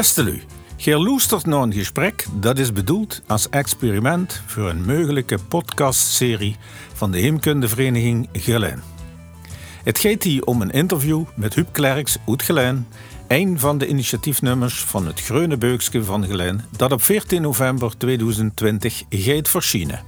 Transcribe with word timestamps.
Beste 0.00 0.22
Lu, 0.22 0.42
luistert 0.84 1.46
naar 1.46 1.62
een 1.62 1.72
gesprek 1.72 2.26
dat 2.32 2.58
is 2.58 2.72
bedoeld 2.72 3.22
als 3.26 3.48
experiment 3.48 4.42
voor 4.46 4.68
een 4.68 4.84
mogelijke 4.84 5.38
podcastserie 5.48 6.56
van 6.92 7.10
de 7.10 7.18
Heemkundevereniging 7.18 8.28
Gelijn. 8.32 8.82
Het 9.84 9.98
gaat 9.98 10.22
hier 10.22 10.44
om 10.44 10.62
een 10.62 10.70
interview 10.70 11.24
met 11.34 11.54
Huub 11.54 11.68
Klerks 11.72 12.16
uit 12.26 12.42
Gelijn, 12.42 12.86
een 13.28 13.58
van 13.58 13.78
de 13.78 13.86
initiatiefnummers 13.86 14.80
van 14.80 15.06
het 15.06 15.20
Groene 15.20 15.56
Beukske 15.56 16.04
van 16.04 16.24
Gelijn, 16.24 16.64
dat 16.76 16.92
op 16.92 17.02
14 17.02 17.42
november 17.42 17.96
2020 17.96 19.02
gaat 19.08 19.48
verschijnen. 19.48 20.00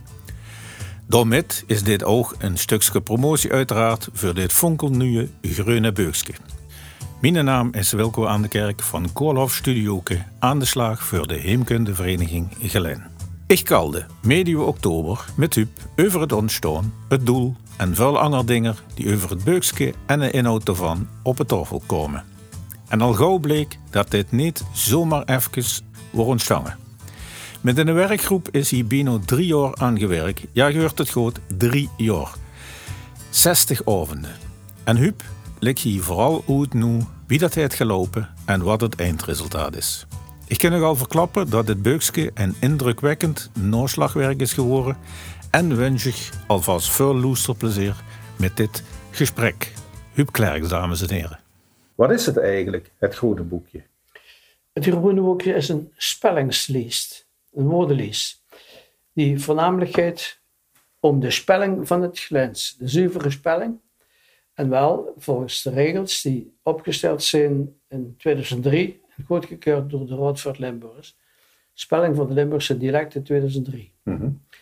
Daarmee 1.07 1.45
is 1.67 1.83
dit 1.83 2.05
ook 2.05 2.35
een 2.39 2.59
stukje 2.59 3.01
promotie 3.01 3.53
uiteraard 3.53 4.09
voor 4.13 4.35
dit 4.35 4.53
fonkelnieuwe 4.53 5.29
Groene 5.43 5.93
Beukske. 5.93 6.33
Mijn 7.23 7.45
naam 7.45 7.73
is 7.73 7.93
Wilco 7.93 8.27
aan 8.27 8.43
de 8.43 8.49
Kerk 8.49 8.83
van 8.83 9.13
Koolhof 9.13 9.55
Studioke 9.55 10.23
aan 10.39 10.59
de 10.59 10.65
slag 10.65 11.03
voor 11.05 11.27
de 11.27 11.35
Heemkundevereniging 11.35 12.49
Gelijn. 12.61 13.07
Ik 13.47 13.65
kalde 13.65 14.07
medio 14.23 14.63
oktober 14.65 15.25
met 15.37 15.57
u 15.57 15.69
over 15.97 16.21
het 16.21 16.33
ontstaan, 16.33 16.95
het 17.09 17.27
doel 17.27 17.57
en 17.77 17.95
veel 17.95 18.19
andere 18.19 18.45
dingen 18.45 18.77
die 18.95 19.15
over 19.15 19.31
het 19.31 19.45
beukske 19.45 19.95
en 20.07 20.21
de 20.21 20.31
inhoud 20.31 20.69
ervan 20.69 21.09
op 21.23 21.39
het 21.39 21.49
tafel 21.49 21.83
komen. 21.87 22.25
En 22.89 23.01
al 23.01 23.13
gauw 23.13 23.39
bleek 23.39 23.79
dat 23.91 24.11
dit 24.11 24.33
niet 24.33 24.65
zomaar 24.73 25.25
even 25.25 25.65
wordt 26.11 26.31
ontstaan. 26.31 26.75
Met 27.61 27.79
een 27.79 27.95
werkgroep 27.95 28.49
is 28.51 28.71
hier 28.71 28.87
binnen 28.87 29.25
drie 29.25 29.47
jaar 29.47 29.75
aangewerkt. 29.75 30.45
Ja, 30.53 30.67
je 30.67 30.81
hoort 30.81 30.99
het 30.99 31.11
goed, 31.11 31.39
drie 31.57 31.89
jaar. 31.97 32.33
60 33.31 33.81
avonden. 33.85 34.35
En 34.85 34.97
Huub 34.97 35.23
ligt 35.63 35.79
hier 35.79 36.03
vooral 36.03 36.45
uit 36.49 36.75
nu 36.75 37.01
wie 37.27 37.39
dat 37.39 37.55
heeft 37.55 37.75
gelopen 37.75 38.29
en 38.47 38.63
wat 38.63 38.81
het 38.81 39.01
eindresultaat 39.01 39.77
is. 39.77 40.07
Ik 40.47 40.59
kan 40.59 40.71
nogal 40.71 40.97
verklappen 40.97 41.51
dat 41.51 41.67
dit 41.67 41.83
beukske 41.83 42.31
een 42.35 42.55
indrukwekkend 42.61 43.51
naslagwerk 43.59 44.41
is 44.41 44.53
geworden 44.53 44.97
en 45.51 45.77
wens 45.77 46.07
ik 46.07 46.31
alvast 46.47 46.91
veel 46.91 47.15
loesterplezier 47.15 47.95
met 48.39 48.57
dit 48.57 48.83
gesprek. 49.11 49.73
Huub 50.13 50.33
Klerks, 50.33 50.69
dames 50.69 51.03
en 51.03 51.15
heren. 51.15 51.41
Wat 51.95 52.11
is 52.11 52.27
het 52.27 52.37
eigenlijk, 52.37 52.91
het 52.99 53.15
groene 53.15 53.43
boekje? 53.43 53.83
Het 54.73 54.85
groene 54.85 55.21
boekje 55.21 55.55
is 55.55 55.69
een 55.69 55.93
spellingslijst, 55.97 57.27
een 57.53 57.69
woordenlijst, 57.69 58.43
die 59.13 59.39
voornamelijk 59.41 59.95
gaat 59.95 60.39
om 61.01 61.21
de 61.21 61.31
spelling 61.31 61.87
van 61.87 62.03
het 62.03 62.19
glens, 62.19 62.77
de 62.79 62.89
zuivere 62.89 63.31
spelling. 63.31 63.81
En 64.55 64.69
wel 64.69 65.15
volgens 65.17 65.63
de 65.63 65.71
regels 65.71 66.23
die 66.23 66.57
opgesteld 66.63 67.23
zijn 67.23 67.81
in 67.89 68.15
2003 68.19 69.01
en 69.17 69.25
goedgekeurd 69.25 69.91
door 69.91 70.07
de 70.07 70.17
Raad 70.17 70.41
voor 70.41 70.55
Limburgers. 70.59 71.17
Spelling 71.73 72.17
van 72.17 72.27
de 72.27 72.35
Limburgse 72.35 72.79
dialecten 72.79 73.23
2003. 73.23 73.95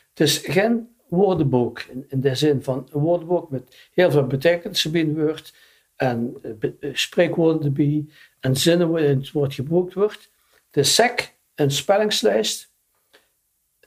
Het 0.08 0.20
is 0.20 0.38
geen 0.38 0.88
woordenboek 1.08 1.80
in, 1.80 2.04
in 2.08 2.20
de 2.20 2.34
zin 2.34 2.62
van 2.62 2.88
een 2.92 3.00
woordenboek 3.00 3.50
met 3.50 3.90
heel 3.92 4.10
veel 4.10 4.26
betekenissen 4.26 4.92
binnenwoord 4.92 5.54
en 5.96 6.36
uh, 6.60 6.94
spreekwoorden 6.94 7.64
erbij 7.64 8.06
en 8.40 8.56
zinnen 8.56 8.90
waarin 8.90 9.18
het 9.18 9.30
woord 9.30 9.54
gebruikt 9.54 9.94
wordt. 9.94 10.30
Het 10.66 10.76
is 10.76 10.94
sec 10.94 11.34
een 11.54 11.70
spellingslijst, 11.70 12.72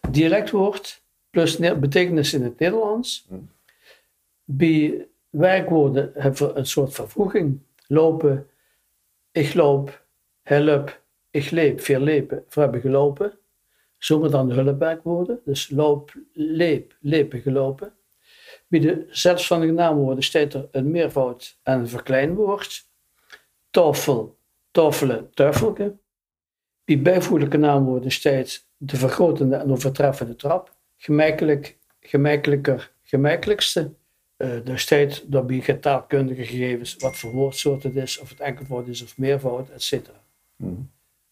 dialectwoord 0.09 1.02
plus 1.30 1.58
betekenis 1.58 2.34
in 2.34 2.44
het 2.44 2.59
Nederlands. 2.59 3.28
Bij 4.44 5.08
werkwoorden 5.34 6.12
hebben 6.14 6.58
een 6.58 6.66
soort 6.66 6.94
vervoeging. 6.94 7.60
Lopen, 7.88 8.48
ik 9.32 9.54
loop, 9.54 10.06
help, 10.42 11.02
ik 11.30 11.52
leep, 11.52 11.82
veel 11.82 12.00
lepen, 12.00 12.44
we 12.50 12.62
hebben 12.62 12.82
gelopen. 12.82 13.38
Dan 14.08 14.48
de 14.48 14.54
hulpwerkwoorden. 14.54 15.40
Dus 15.46 15.70
loop, 15.70 16.14
leep, 16.34 16.96
lepen, 17.00 17.42
gelopen. 17.42 17.94
Bij 18.68 18.80
de 18.80 19.06
zelfstandige 19.10 19.72
naamwoorden 19.72 20.24
staat 20.24 20.54
er 20.54 20.68
een 20.72 20.92
meervoud 20.92 21.60
en 21.64 21.80
een 21.80 21.88
verkleinwoord. 21.88 22.88
Tafel, 23.70 24.38
tafelen, 24.72 25.30
taffelke. 25.34 25.96
Bij 26.86 27.02
bijvoeglijke 27.02 27.58
naamwoorden 27.58 28.12
staat 28.12 28.68
de 28.78 28.98
vergrotende 28.98 29.56
en 29.56 29.72
overtreffende 29.72 30.36
trap. 30.36 30.76
Gemakkelijk, 30.98 31.78
gemakkelijker, 32.00 32.92
gemakkelijkste. 33.04 33.94
Uh, 34.38 34.68
er 34.68 34.80
staat 34.80 35.24
dat 35.32 35.48
bij 35.48 35.60
getaalkundige 35.60 36.44
gegevens 36.46 36.96
wat 36.96 37.18
voor 37.18 37.32
woordsoort 37.32 37.84
het 37.84 37.96
is, 37.96 38.20
of 38.20 38.30
het 38.30 38.40
enkelvoud 38.40 38.88
is 38.88 39.04
of 39.04 39.18
meervoud, 39.18 39.70
etc. 39.70 40.10
Mm. 40.56 40.90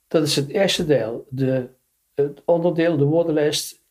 Dat 0.08 0.24
is 0.24 0.36
het 0.36 0.50
eerste 0.50 0.86
deel. 0.86 1.26
De 1.30 1.70
het 2.14 2.42
onderdeel, 2.46 2.98
de 2.98 3.04
woordenlijst 3.04 3.82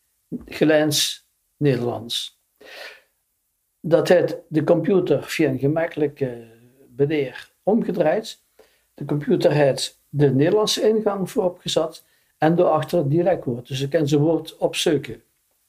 Gelijns 0.46 1.26
Nederlands. 1.56 2.38
Dat 3.80 4.08
heeft 4.08 4.36
de 4.48 4.64
computer 4.64 5.22
via 5.22 5.48
een 5.48 5.58
gemakkelijke 5.58 6.46
bedeer 6.88 7.50
omgedraaid. 7.62 8.42
De 8.94 9.04
computer 9.04 9.52
heeft 9.52 10.00
de 10.08 10.34
Nederlandse 10.34 10.88
ingang 10.88 11.30
voorop 11.30 11.58
gezet 11.58 12.04
en 12.38 12.56
daarachter 12.56 12.98
het 12.98 13.10
dialectwoord. 13.10 13.68
Dus 13.68 13.80
je 13.80 13.88
kan 13.88 14.08
zijn 14.08 14.20
woord 14.20 14.56
opzoeken 14.56 15.22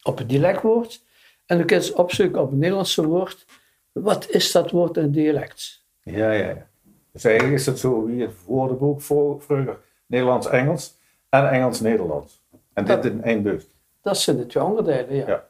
op 0.04 0.18
het 0.18 0.30
dialectwoord 0.30 1.04
en 1.46 1.58
je 1.58 1.66
kan 1.66 1.82
ze 1.82 1.96
opzoeken 1.96 2.42
op 2.42 2.50
het 2.50 2.60
Nederlandse 2.60 3.08
woord. 3.08 3.46
Wat 3.92 4.30
is 4.30 4.52
dat 4.52 4.72
woord 4.72 4.98
in 4.98 5.12
dialect? 5.12 5.84
Ja, 6.04 6.32
ja, 6.32 6.48
ja. 6.48 6.70
Dus 7.12 7.24
eigenlijk 7.24 7.60
is 7.60 7.66
het 7.66 7.80
zo 7.80 8.06
wie 8.06 8.22
het 8.22 8.34
woordenboek 8.46 9.02
vroeger 9.02 9.80
Nederlands-Engels 10.06 10.98
en 11.30 11.50
Engels-Nederlands. 11.50 12.42
En 12.74 12.86
dit 12.86 13.06
in 13.06 13.24
één 13.24 13.44
bus? 13.44 13.64
Dat 14.02 14.18
zijn 14.18 14.38
de 14.38 14.46
twee 14.46 14.64
onderdelen, 14.64 15.16
ja. 15.16 15.28
ja. 15.28 15.50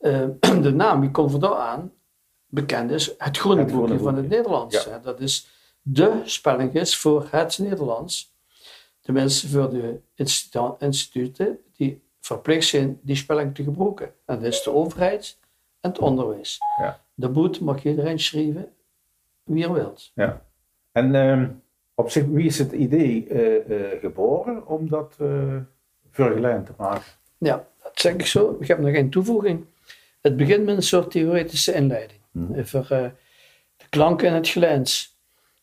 Uh, 0.00 0.62
de 0.62 0.72
naam, 0.72 1.00
die 1.00 1.10
komt 1.10 1.30
vandaar 1.30 1.54
aan, 1.54 1.92
bekend 2.46 2.90
is 2.90 3.14
het 3.18 3.38
groene, 3.38 3.60
het 3.60 3.72
boekje, 3.72 3.98
van 3.98 4.16
het 4.16 4.28
Nederlands. 4.28 4.84
Ja. 4.84 4.98
Dat 4.98 5.20
is 5.20 5.48
de 5.82 6.20
spelling 6.24 6.74
is 6.74 6.96
voor 6.96 7.26
het 7.30 7.58
Nederlands. 7.58 8.32
Tenminste 9.00 9.48
voor 9.48 9.70
de 9.70 10.00
instituten 10.78 11.58
die 11.76 12.03
verplicht 12.24 12.68
zijn 12.68 12.98
die 13.02 13.16
spelling 13.16 13.54
te 13.54 13.62
gebruiken. 13.62 14.12
En 14.24 14.40
dat 14.40 14.52
is 14.52 14.62
de 14.62 14.72
overheid 14.72 15.38
en 15.80 15.90
het 15.90 15.98
onderwijs. 15.98 16.58
Ja. 16.78 17.00
De 17.14 17.28
boet 17.28 17.60
mag 17.60 17.84
iedereen 17.84 18.18
schrijven 18.18 18.68
wie 19.42 19.64
er 19.64 19.72
wilt. 19.72 20.10
Ja. 20.14 20.42
En 20.92 21.14
uh, 21.14 21.48
op 21.94 22.10
zich, 22.10 22.24
wie 22.24 22.46
is 22.46 22.58
het 22.58 22.72
idee 22.72 23.28
uh, 23.28 24.00
geboren 24.00 24.66
om 24.66 24.88
dat 24.88 25.16
vergelijking 26.10 26.66
te 26.66 26.72
maken. 26.76 27.12
Ja, 27.38 27.66
dat 27.82 27.92
zeg 27.94 28.12
ik 28.12 28.26
zo. 28.26 28.56
Ik 28.60 28.68
heb 28.68 28.78
nog 28.78 28.90
geen 28.90 29.10
toevoeging. 29.10 29.64
Het 30.20 30.36
begint 30.36 30.64
met 30.64 30.76
een 30.76 30.82
soort 30.82 31.10
theoretische 31.10 31.72
inleiding. 31.72 32.20
Mm. 32.30 32.58
Over 32.58 32.92
uh, 32.92 33.10
de 33.76 33.88
klanken 33.88 34.28
en 34.28 34.34
het 34.34 34.48
glens. 34.48 35.18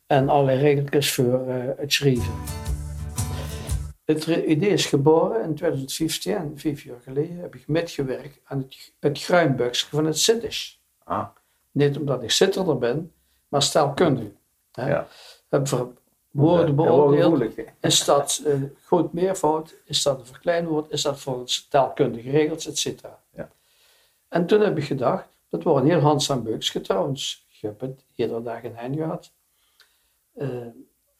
En 0.07 0.29
allerlei 0.29 0.59
regeltjes 0.59 1.13
voor 1.13 1.47
uh, 1.47 1.63
het 1.77 1.93
schrijven. 1.93 2.70
Het 4.11 4.27
idee 4.27 4.69
is 4.69 4.85
geboren 4.85 5.43
in 5.43 5.55
2015, 5.55 6.51
vijf 6.55 6.83
jaar 6.83 6.99
geleden, 7.03 7.37
heb 7.37 7.55
ik 7.55 7.67
metgewerkt 7.67 8.39
aan 8.43 8.57
het, 8.57 8.93
het 8.99 9.23
van 9.89 10.05
het 10.05 10.19
Zittisch. 10.19 10.81
Ah. 11.03 11.27
Niet 11.71 11.97
omdat 11.97 12.23
ik 12.23 12.31
zitterder 12.31 12.77
ben, 12.77 13.11
maar 13.47 13.61
staalkundig. 13.61 14.31
Ja. 14.71 15.07
Heb 15.49 15.67
woorden 16.31 16.75
beoordeeld. 16.75 17.43
Is 17.79 18.05
dat 18.05 18.41
een 18.45 18.75
goed 18.83 19.13
meervoud? 19.13 19.75
Is 19.85 20.03
dat 20.03 20.19
een 20.19 20.25
verkleinwoord? 20.25 20.91
Is 20.91 21.01
dat 21.01 21.19
volgens 21.19 21.67
taalkundige 21.67 22.29
regels, 22.29 22.67
et 22.67 22.77
cetera? 22.77 23.19
Ja. 23.35 23.49
En 24.27 24.45
toen 24.45 24.61
heb 24.61 24.77
ik 24.77 24.83
gedacht, 24.83 25.27
dat 25.49 25.63
wordt 25.63 25.83
een 25.83 25.91
heel 25.91 25.99
handzaam 25.99 26.43
beukje 26.43 26.81
trouwens. 26.81 27.45
Ik 27.53 27.61
heb 27.61 27.79
het 27.79 28.05
iedere 28.15 28.41
dag 28.41 28.63
in 28.63 28.75
hand 28.75 28.95
gehad. 28.95 29.31
Uh, 30.35 30.65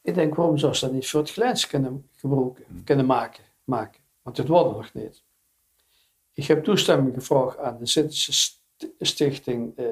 ik 0.02 0.14
denk, 0.14 0.34
waarom 0.34 0.58
zou 0.58 0.74
ze 0.74 0.84
dat 0.84 0.94
niet 0.94 1.08
voor 1.08 1.20
het 1.20 1.30
glijns 1.30 1.66
kunnen 1.66 2.08
gebruiken, 2.16 2.64
hmm. 2.68 2.84
kunnen 2.84 3.06
maken, 3.06 3.44
maken? 3.64 4.00
Want 4.22 4.36
het 4.36 4.48
wordt 4.48 4.76
nog 4.76 4.92
niet. 4.94 5.22
Ik 6.32 6.46
heb 6.46 6.64
toestemming 6.64 7.14
gevraagd 7.14 7.58
aan 7.58 7.78
de 7.78 7.86
Zittische 7.86 8.52
stichting, 8.98 9.78
uh, 9.78 9.86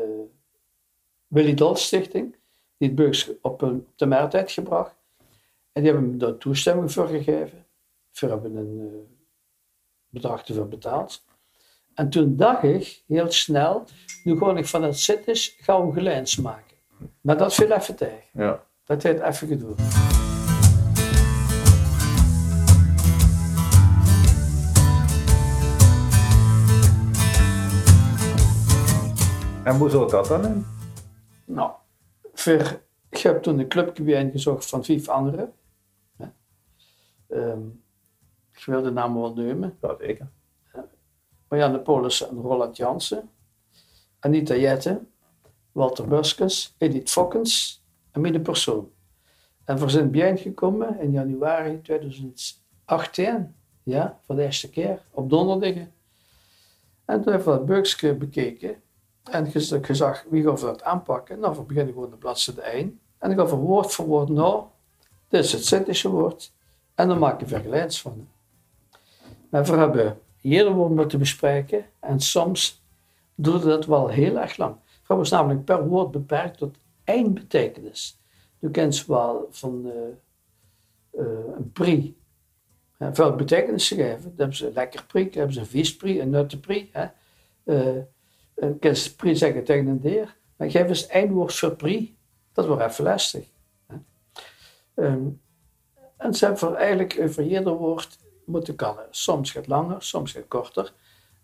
Willy 1.26 1.74
Stichting, 1.74 2.36
die 2.76 2.88
het 2.88 2.94
Beuks 2.94 3.30
op, 3.40 3.62
op 3.62 3.84
de 3.96 4.06
markt 4.06 4.32
heeft 4.32 4.52
gebracht. 4.52 4.94
En 5.72 5.82
die 5.82 5.92
hebben 5.92 6.10
me 6.10 6.16
daar 6.16 6.36
toestemming 6.36 6.92
voor 6.92 7.06
gegeven. 7.06 7.66
We 8.12 8.26
hebben 8.26 8.56
een 8.56 8.78
uh, 8.78 9.00
bedrag 10.08 10.48
ervoor 10.48 10.68
betaald. 10.68 11.24
En 11.94 12.10
toen 12.10 12.36
dacht 12.36 12.62
ik 12.62 13.02
heel 13.06 13.32
snel, 13.32 13.84
nu 14.24 14.38
ga 14.38 14.56
ik 14.56 14.66
van 14.66 14.82
het 14.82 14.98
zittis 14.98 15.56
gauw 15.60 15.90
gelijns 15.90 16.36
maken. 16.36 16.76
Maar 17.20 17.36
dat 17.36 17.54
viel 17.54 17.70
even 17.70 17.96
tegen. 17.96 18.24
Ja. 18.32 18.64
Dat 18.90 19.02
heeft 19.02 19.20
even 19.20 19.48
gedoe. 19.48 19.74
En 29.64 29.76
hoe 29.76 29.90
zat 29.90 30.10
dat 30.10 30.26
dan 30.26 30.46
in? 30.46 30.66
Nou, 31.44 31.70
voor, 32.32 32.80
ik 33.08 33.18
heb 33.18 33.42
toen 33.42 33.58
een 33.58 33.68
clubje 33.68 34.14
ingezocht 34.14 34.66
van 34.66 34.84
vijf 34.84 35.08
anderen. 35.08 35.52
Ehm, 37.28 37.66
ik 38.52 38.64
wil 38.64 38.82
de 38.82 38.90
namen 38.90 39.20
wel 39.20 39.34
nemen. 39.34 39.78
Ja, 39.80 39.96
zeker. 39.98 40.28
Marianne 41.48 41.80
Paulussen 41.80 42.28
en 42.28 42.40
Roland 42.40 42.76
Jansen. 42.76 43.30
Anita 44.20 44.54
Jette, 44.54 45.00
Walter 45.72 46.08
Buskens, 46.08 46.74
Edith 46.78 47.10
Fokkens 47.10 47.79
en 48.12 48.20
Mine 48.20 48.40
Persoon. 48.40 48.90
En 49.64 49.78
voor 49.78 49.90
zijn 49.90 50.10
bien 50.10 50.38
gekomen 50.38 51.00
in 51.00 51.10
januari 51.10 51.80
2018, 51.80 53.54
ja, 53.82 54.18
voor 54.26 54.34
de 54.34 54.42
eerste 54.42 54.70
keer, 54.70 55.02
op 55.10 55.30
donderdag. 55.30 55.84
En 57.04 57.22
toen 57.22 57.32
hebben 57.32 57.52
we 57.52 57.58
dat 57.58 57.66
Bukske 57.66 58.14
bekeken 58.14 58.82
en 59.24 59.50
gez- 59.50 59.78
gezegd 59.82 60.26
wie 60.30 60.42
gaan 60.42 60.54
we 60.54 60.60
dat 60.60 60.82
aanpakken. 60.82 61.38
Nou, 61.38 61.56
we 61.56 61.62
beginnen 61.62 61.94
gewoon 61.94 62.10
de 62.10 62.16
bladzijde 62.16 62.62
1. 62.62 63.00
En 63.18 63.28
dan 63.28 63.38
gaan 63.38 63.58
we 63.58 63.64
woord 63.66 63.92
voor 63.92 64.06
woord, 64.06 64.28
nou, 64.28 64.62
dit 65.28 65.44
is 65.44 65.52
het 65.52 65.64
Zintische 65.64 66.08
woord. 66.08 66.52
En 66.94 67.08
dan 67.08 67.18
maak 67.18 67.40
je 67.40 67.46
vergelijks 67.46 68.00
van. 68.00 68.28
Maar 69.48 69.64
we 69.64 69.72
hebben 69.72 70.18
ieder 70.40 70.72
woord 70.72 70.94
moeten 70.94 71.18
bespreken 71.18 71.84
en 72.00 72.20
soms 72.20 72.82
duurde 73.34 73.66
dat 73.66 73.86
wel 73.86 74.08
heel 74.08 74.38
erg 74.38 74.56
lang. 74.56 74.74
We 75.06 75.14
was 75.14 75.30
namelijk 75.30 75.64
per 75.64 75.88
woord 75.88 76.10
beperkt 76.10 76.58
tot 76.58 76.76
één 77.04 77.34
betekenis. 77.34 78.20
U 78.60 78.70
kent 78.70 79.06
wel 79.06 79.48
van 79.50 79.90
eh, 79.90 80.08
eh, 81.10 81.56
een 81.56 81.72
pri. 81.72 82.16
Hè, 82.96 83.14
veel 83.14 83.34
betekenissen 83.34 83.96
geven. 83.96 84.22
Dan 84.22 84.32
hebben 84.36 84.56
ze 84.56 84.72
lekker 84.72 85.04
pri, 85.06 85.24
dan 85.24 85.32
hebben 85.32 85.52
ze 85.52 85.60
een 85.60 85.66
viespri, 85.66 86.20
een 86.20 86.30
nuttenpri. 86.30 86.90
Hè. 86.92 87.06
Eh, 87.64 88.02
en 88.54 88.78
pri 89.16 89.36
zeggen 89.36 89.64
tegen 89.64 89.86
een 89.86 90.00
deer. 90.00 90.36
Maar 90.56 90.70
geef 90.70 90.88
eens 90.88 91.06
één 91.06 91.32
woord 91.32 91.54
voor 91.54 91.76
pri. 91.76 92.16
Dat 92.52 92.66
wordt 92.66 92.82
even 92.82 93.04
lastig. 93.04 93.46
Hè. 93.86 93.96
Ehm, 94.94 95.28
en 96.16 96.34
ze 96.34 96.44
hebben 96.44 96.58
voor 96.60 96.74
eigenlijk 96.74 97.16
over 97.20 97.42
ieder 97.42 97.72
woord 97.72 98.18
moeten 98.44 98.76
kallen. 98.76 99.06
Soms 99.10 99.50
gaat 99.50 99.66
langer, 99.66 100.02
soms 100.02 100.32
gaat 100.32 100.48
korter. 100.48 100.92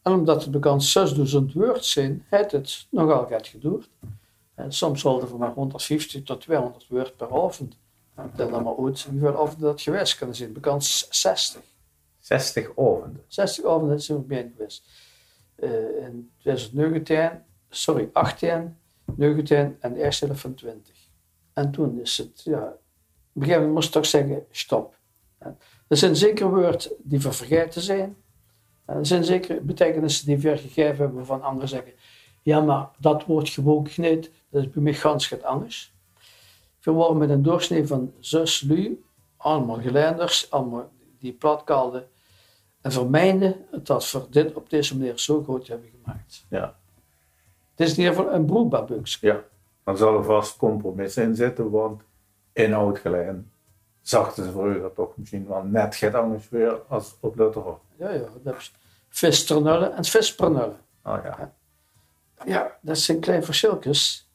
En 0.02 0.12
omdat 0.12 0.42
het 0.42 0.50
bekend 0.50 0.84
6000 0.84 1.52
woord 1.52 1.84
zijn, 1.84 2.26
heeft 2.28 2.52
het 2.52 2.86
nogal 2.90 3.26
gaat 3.26 3.46
geduurd. 3.46 3.88
En 4.56 4.72
soms 4.72 5.02
hadden 5.02 5.30
we 5.30 5.36
maar 5.36 5.52
150 5.52 6.22
tot 6.22 6.40
200 6.40 6.88
woord 6.88 7.16
per 7.16 7.44
avond. 7.44 7.78
En 8.14 8.32
tel 8.36 8.50
dan 8.50 8.62
maar 8.62 8.76
uit 8.78 9.02
hoeveel 9.02 9.40
avonden 9.40 9.68
dat 9.68 9.80
geweest 9.80 10.16
kunnen 10.16 10.36
zijn. 10.36 10.52
Bekend 10.52 10.84
60. 11.10 11.60
60 12.18 12.70
avonden. 12.70 13.24
60 13.26 13.64
avonden 13.64 14.00
zijn 14.00 14.18
we 14.18 14.24
bij 14.24 14.52
geweest. 14.56 14.88
Eh, 15.54 16.04
in 16.04 16.30
2019, 16.38 17.30
sorry, 17.70 18.10
18, 18.12 18.76
19 19.14 19.76
en 19.80 19.92
de 19.92 20.02
eerste 20.02 20.26
helft 20.26 20.40
van 20.40 20.54
20. 20.54 20.94
En 21.52 21.70
toen 21.70 22.00
is 22.00 22.18
het, 22.18 22.42
ja, 22.44 22.62
op 22.62 22.72
een 23.34 23.42
gegeven 23.42 23.56
moment 23.56 23.72
moest 23.72 23.86
ik 23.86 23.92
toch 23.92 24.06
zeggen, 24.06 24.46
stop. 24.50 24.94
Er 25.88 25.96
zijn 25.96 26.16
zeker 26.16 26.50
woorden 26.50 26.92
die 26.98 27.20
we 27.20 27.32
vergeten 27.32 27.82
zijn. 27.82 28.16
En 28.84 28.96
Er 28.96 29.06
zijn 29.06 29.24
zeker 29.24 29.64
betekenissen 29.64 30.26
die 30.26 30.38
we 30.38 30.56
gegeven 30.56 30.96
hebben 30.96 31.16
waarvan 31.16 31.42
anderen 31.42 31.68
zeggen, 31.68 31.92
ja, 32.42 32.60
maar 32.60 32.88
dat 32.98 33.24
woord 33.24 33.48
gewoon 33.48 33.88
niet, 33.96 34.30
dat 34.56 34.64
is 34.64 34.70
bij 34.70 34.82
mij 34.82 34.94
gans 34.94 35.28
het 35.28 35.42
anders. 35.42 35.94
We 36.82 37.14
met 37.14 37.30
een 37.30 37.42
doorsnee 37.42 37.86
van 37.86 38.12
zes 38.20 38.60
lu, 38.60 39.04
allemaal 39.36 39.80
geleiders, 39.80 40.50
allemaal 40.50 40.90
die 41.18 41.32
platkalden, 41.32 42.08
en 42.80 42.92
vermijden 42.92 43.66
dat 43.82 44.10
we 44.10 44.26
dit 44.30 44.54
op 44.54 44.70
deze 44.70 44.96
manier 44.96 45.18
zo 45.18 45.42
groot 45.42 45.66
hebben 45.66 45.90
gemaakt. 46.02 46.44
Ja. 46.48 46.76
Het 47.74 47.86
is 47.86 47.90
in 47.92 47.98
ieder 47.98 48.14
geval 48.14 48.32
een 48.32 48.44
broekbaar 48.44 48.84
buikje. 48.84 49.26
ja. 49.26 49.42
Dan 49.84 49.96
zal 49.96 50.16
er 50.16 50.24
vast 50.24 50.56
compromissen 50.56 51.22
in 51.22 51.34
zitten, 51.34 51.70
want 51.70 52.02
inhoud 52.52 52.98
gelijk 52.98 53.36
zachten 54.02 54.44
ze 54.44 54.50
vroeger 54.50 54.92
toch 54.92 55.16
misschien 55.16 55.46
wel 55.46 55.62
net 55.62 55.94
get 55.94 56.14
anders 56.14 56.48
weer 56.48 56.82
als 56.88 57.16
op 57.20 57.36
Luther. 57.36 57.74
Ja, 57.96 58.10
ja, 58.10 58.28
dat 58.42 58.56
is 58.56 58.72
visternullen 59.08 59.94
en 59.94 60.04
vispernullen. 60.04 60.80
Oh 61.04 61.18
ja. 61.24 61.54
Ja, 62.44 62.78
dat 62.80 62.98
zijn 62.98 63.20
kleine 63.20 63.44
verschilletjes. 63.44 64.25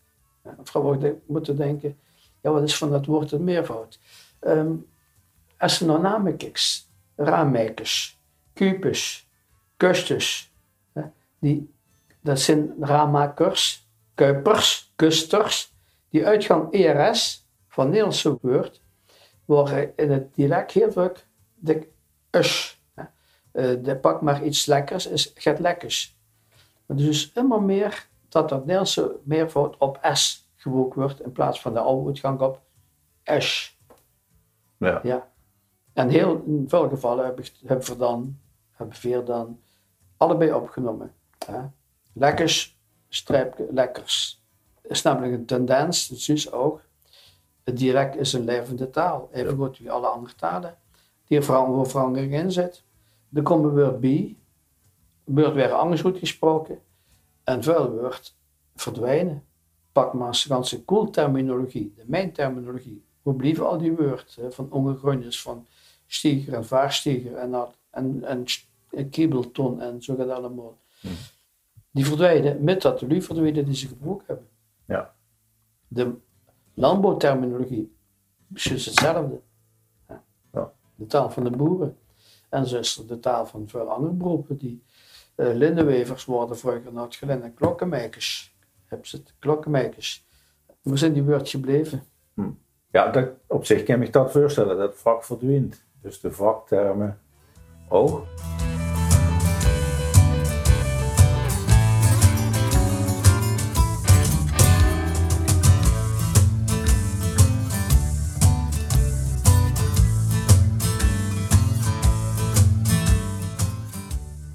Ja, 0.43 0.55
Vrouw 0.63 0.81
wordt 0.81 1.01
de- 1.01 1.17
moeten 1.25 1.55
denken, 1.57 1.99
ja, 2.41 2.51
wat 2.51 2.63
is 2.63 2.77
van 2.77 2.89
dat 2.89 3.05
woord 3.05 3.31
een 3.31 3.43
meervoud? 3.43 3.99
Namen 5.79 6.37
kijkt, 6.37 6.89
raammakers, 7.15 8.19
kupus, 8.53 9.29
kusters, 9.77 10.53
hè, 10.93 11.01
die, 11.39 11.73
dat 12.21 12.39
zijn 12.39 12.73
raammakers, 12.79 13.87
kuipers, 14.15 14.91
kusters, 14.95 15.73
die 16.09 16.25
uitgang 16.25 16.73
ERS 16.73 17.47
van 17.67 17.87
Nederlandse 17.87 18.37
woord, 18.41 18.81
worden 19.45 19.93
in 19.95 20.11
het 20.11 20.35
dialect 20.35 20.71
heel 20.71 20.91
vaak 20.91 21.25
de 21.55 21.87
us. 22.31 22.79
Eh, 23.51 23.73
de 23.81 23.97
pak 23.97 24.21
maar 24.21 24.43
iets 24.43 24.65
lekkers, 24.65 25.07
is 25.07 25.31
gaat 25.35 25.59
lekkers. 25.59 26.17
Dus 26.87 27.31
immer 27.31 27.61
meer 27.61 28.07
dat 28.31 28.49
dat 28.49 28.59
Nederlandse 28.59 29.15
meervoud 29.23 29.77
op 29.77 29.99
S 30.13 30.49
gewoond 30.55 30.93
wordt 30.93 31.21
in 31.21 31.31
plaats 31.31 31.61
van 31.61 31.73
de 31.73 31.79
oude 31.79 32.07
uitgang 32.07 32.39
op 32.41 32.61
S. 33.39 33.77
Ja. 34.77 34.99
Ja. 35.03 35.29
En 35.93 36.09
heel, 36.09 36.43
in 36.45 36.65
veel 36.67 36.89
gevallen 36.89 37.25
heb 37.25 37.39
ik- 37.39 37.53
hebben 37.65 37.87
we 37.87 37.97
dan, 37.97 38.37
hebben 38.71 39.01
we 39.01 39.23
dan 39.23 39.59
allebei 40.17 40.53
opgenomen. 40.53 41.13
Hè. 41.45 41.61
Lekkers, 42.13 42.79
strijpje, 43.09 43.67
lekkers. 43.71 44.43
Is 44.81 45.01
namelijk 45.01 45.33
een 45.33 45.45
tendens, 45.45 46.07
dat 46.07 46.35
is 46.35 46.51
ook. 46.51 46.81
Het 47.63 47.77
direct 47.77 48.15
is 48.15 48.33
een 48.33 48.43
levende 48.43 48.89
taal, 48.89 49.29
even 49.31 49.57
goed 49.57 49.77
wie 49.77 49.91
alle 49.91 50.07
andere 50.07 50.35
talen, 50.35 50.77
die 51.25 51.37
er 51.37 51.43
verandering 51.43 51.87
verandering 51.87 52.33
in 52.33 52.51
zit. 52.51 52.83
Er 53.33 53.41
komt 53.41 53.63
een 53.63 53.75
woord 53.75 53.99
bij, 53.99 54.37
wordt 55.23 55.53
weer 55.53 55.71
anders 55.71 56.01
goed 56.01 56.17
gesproken, 56.17 56.79
en 57.51 57.63
veel 57.63 57.91
woord 57.91 58.35
verdwijnen. 58.75 59.43
Pak 59.91 60.13
maar 60.13 60.27
eens 60.27 60.43
ganse 60.45 60.85
cool 60.85 61.09
terminologie, 61.09 61.93
de 61.95 62.03
mijn 62.05 62.31
terminologie. 62.31 63.03
Hoe 63.21 63.35
blijven 63.35 63.67
al 63.67 63.77
die 63.77 63.91
woorden 63.91 64.53
van 64.53 64.71
ongegrondjes, 64.71 65.41
van 65.41 65.67
stieger 66.07 66.53
en 66.53 66.65
vaarstieger 66.65 67.35
en, 67.35 67.51
dat- 67.51 67.77
en, 67.89 68.23
en, 68.23 68.43
en 68.91 69.09
kiebelton 69.09 69.81
en 69.81 70.03
zo 70.03 70.15
gaat 70.15 70.27
het 70.27 70.35
allemaal. 70.37 70.77
Die 71.91 72.05
verdwijnen 72.05 72.63
met 72.63 72.81
dat 72.81 72.99
de 72.99 73.07
lu 73.07 73.21
verdwijnen 73.21 73.65
die 73.65 73.75
ze 73.75 73.87
gebruikt 73.87 74.27
hebben. 74.27 74.47
Ja. 74.85 75.13
De 75.87 76.13
landbouwterminologie 76.73 77.95
is 78.53 78.63
juist 78.63 78.85
hetzelfde. 78.85 79.41
Ja. 80.53 80.73
De 80.95 81.05
taal 81.05 81.29
van 81.29 81.43
de 81.43 81.49
boeren. 81.49 81.97
En 82.49 82.67
zo 82.67 82.77
is 82.77 82.97
er 82.97 83.07
de 83.07 83.19
taal 83.19 83.45
van 83.45 83.67
veel 83.67 83.89
andere 83.89 84.13
beroepen. 84.13 84.57
Die 84.57 84.83
lindenwevers 85.53 86.25
worden 86.25 86.57
vroeger 86.57 86.93
naar 86.93 87.03
het 87.03 87.15
gelin 87.15 87.43
en 87.43 87.53
klokkenmakers. 87.53 88.55
Heb 88.85 89.05
ze 89.05 89.15
het, 89.15 89.33
klokkenmakers. 89.39 90.25
Waar 90.81 90.97
zijn 90.97 91.13
die 91.13 91.23
woord 91.23 91.49
gebleven? 91.49 92.03
Ja, 92.91 93.11
dat, 93.11 93.29
op 93.47 93.65
zich 93.65 93.83
kan 93.83 94.01
ik 94.01 94.13
dat 94.13 94.31
voorstellen, 94.31 94.77
dat 94.77 94.95
vak 94.95 95.23
verdwijnt. 95.23 95.83
Dus 96.01 96.19
de 96.19 96.31
vaktermen 96.31 97.19
ook. 97.89 98.25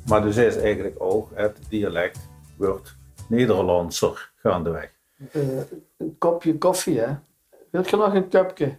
Maar 0.06 0.22
dus 0.22 0.36
is 0.36 0.56
eigenlijk 0.56 0.94
ook 0.98 1.30
het 1.34 1.58
dialect 1.68 2.28
wordt 2.56 2.96
Nederlandser 3.28 4.32
gaandeweg. 4.34 4.90
Eh, 5.32 5.58
een 5.96 6.16
kopje 6.18 6.58
koffie, 6.58 6.98
hè? 6.98 7.14
Wil 7.70 7.84
je 7.90 7.96
nog 7.96 8.14
een 8.14 8.28
cupje? 8.28 8.78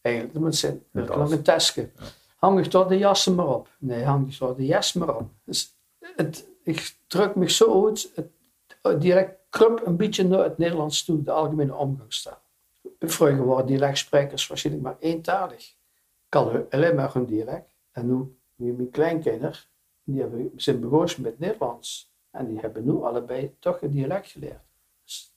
Eigenlijk, 0.00 0.34
dat 0.34 0.42
moet 0.42 0.56
zijn. 0.56 0.82
Wil 0.90 1.04
je 1.04 1.16
nog 1.16 1.30
een 1.30 1.42
tasje? 1.42 1.90
Hang 2.36 2.58
ik 2.58 2.64
toch 2.64 2.86
de 2.88 2.98
jassen 2.98 3.34
maar 3.34 3.48
op? 3.48 3.68
Nee, 3.78 4.04
hang 4.04 4.28
ik 4.28 4.34
toch 4.34 4.56
de 4.56 4.66
jas 4.66 4.92
maar 4.92 5.16
op. 5.16 5.30
Dus 5.44 5.76
het, 6.16 6.48
ik 6.62 6.96
druk 7.06 7.34
me 7.34 7.50
zo 7.50 7.86
uit, 7.86 8.12
het, 8.14 9.00
direct 9.00 9.36
krup 9.50 9.86
een 9.86 9.96
beetje 9.96 10.24
naar 10.24 10.42
het 10.42 10.58
Nederlands 10.58 11.04
toe, 11.04 11.22
de 11.22 11.30
algemene 11.30 11.74
omgangstaal. 11.74 12.40
Vroeger 12.98 13.46
waren 13.46 13.66
dialectsprekers 13.66 14.46
waarschijnlijk 14.46 14.84
maar 14.84 14.96
eentalig. 15.00 15.74
Kan 16.28 16.66
alleen 16.70 16.94
maar 16.94 17.12
hun 17.12 17.26
dialect. 17.26 17.70
En 17.92 18.06
nu, 18.06 18.36
nu 18.54 18.72
mijn 18.72 18.90
kleinkinderen, 18.90 19.54
die 20.12 20.20
hebben, 20.20 20.52
zijn 20.56 20.80
begonnen 20.80 21.22
met 21.22 21.38
Nederlands. 21.38 22.12
En 22.30 22.46
die 22.46 22.58
hebben 22.58 22.84
nu 22.84 23.02
allebei 23.02 23.54
toch 23.58 23.82
een 23.82 23.90
dialect 23.90 24.26
geleerd. 24.26 24.60
Dus 25.04 25.34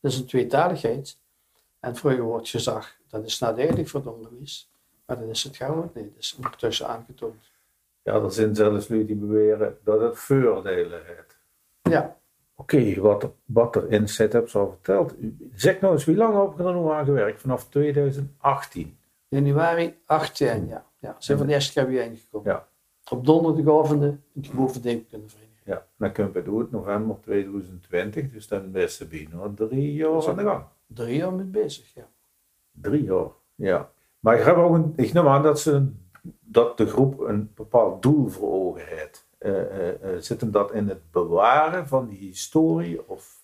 dat 0.00 0.12
is 0.12 0.18
een 0.18 0.26
tweetaligheid. 0.26 1.18
En 1.80 1.96
vroeger 1.96 2.22
wordt 2.22 2.48
gezegd, 2.48 2.98
dat 3.08 3.24
is 3.24 3.38
nadelig 3.38 3.88
voor 3.88 4.06
onderwijs. 4.06 4.70
Maar 5.06 5.18
dat 5.18 5.28
is 5.28 5.44
het 5.44 5.56
gewoon 5.56 5.90
niet. 5.94 6.14
Dat 6.14 6.22
is 6.22 6.34
ondertussen 6.36 6.88
aangetoond. 6.88 7.50
Ja, 8.02 8.14
er 8.14 8.32
zijn 8.32 8.54
zelfs 8.54 8.88
lui 8.88 9.06
die 9.06 9.16
beweren 9.16 9.78
dat 9.84 10.00
het 10.00 10.18
voordelen 10.18 11.06
heeft. 11.06 11.38
Ja, 11.82 12.16
Oké, 12.60 13.00
wat, 13.00 13.30
wat 13.44 13.76
er 13.76 13.92
in 13.92 14.08
setups 14.08 14.56
al 14.56 14.68
verteld. 14.68 15.14
Zeg 15.54 15.80
nou 15.80 15.92
eens, 15.92 16.04
wie 16.04 16.16
lang 16.16 16.42
heb 16.42 16.58
je 16.58 16.64
er 16.64 16.72
nou 16.72 16.92
aan 16.92 17.04
gewerkt? 17.04 17.40
Vanaf 17.40 17.68
2018. 17.68 18.98
januari 19.28 19.98
18, 20.06 20.66
ja. 20.66 20.86
Ja, 20.98 21.16
zijn 21.18 21.38
van 21.38 21.46
de 21.46 21.52
eerste 21.52 21.72
keer 21.72 21.86
weer 21.88 22.02
ingekomen. 22.02 22.52
Ja. 22.52 22.68
Op 23.10 23.26
donderdagavonden 23.26 24.22
in 24.34 24.40
het 24.40 24.50
gebouw 24.50 24.68
van 24.68 24.80
Deemkundevereniging. 24.82 25.48
Ja, 25.64 25.86
dan 25.96 26.12
kunnen 26.12 26.32
we 26.32 26.42
doen 26.42 26.68
november 26.70 27.16
2020, 27.20 28.30
dus 28.30 28.48
dan 28.48 28.76
is 28.76 28.96
ze 28.96 29.06
bijna 29.06 29.52
drie 29.54 29.94
jaar 29.94 30.28
aan 30.28 30.36
de 30.36 30.42
gang. 30.42 30.64
Drie 30.86 31.16
jaar 31.16 31.32
mee 31.32 31.46
bezig, 31.46 31.94
ja. 31.94 32.08
Drie 32.72 33.02
jaar, 33.02 33.28
ja. 33.54 33.90
Maar 34.20 34.38
ik, 34.38 34.44
heb 34.44 34.56
ook 34.56 34.74
een, 34.74 34.92
ik 34.96 35.12
neem 35.12 35.28
aan 35.28 35.42
dat, 35.42 35.60
ze, 35.60 35.86
dat 36.40 36.76
de 36.76 36.86
groep 36.86 37.20
een 37.20 37.50
bepaald 37.54 38.02
doel 38.02 38.28
voor 38.28 38.52
ogen 38.52 38.86
heeft. 38.86 39.26
Eh, 39.38 40.16
zit 40.18 40.40
hem 40.40 40.50
dat 40.50 40.72
in 40.72 40.88
het 40.88 41.10
bewaren 41.10 41.88
van 41.88 42.08
die 42.08 42.18
historie? 42.18 43.08
Of? 43.08 43.42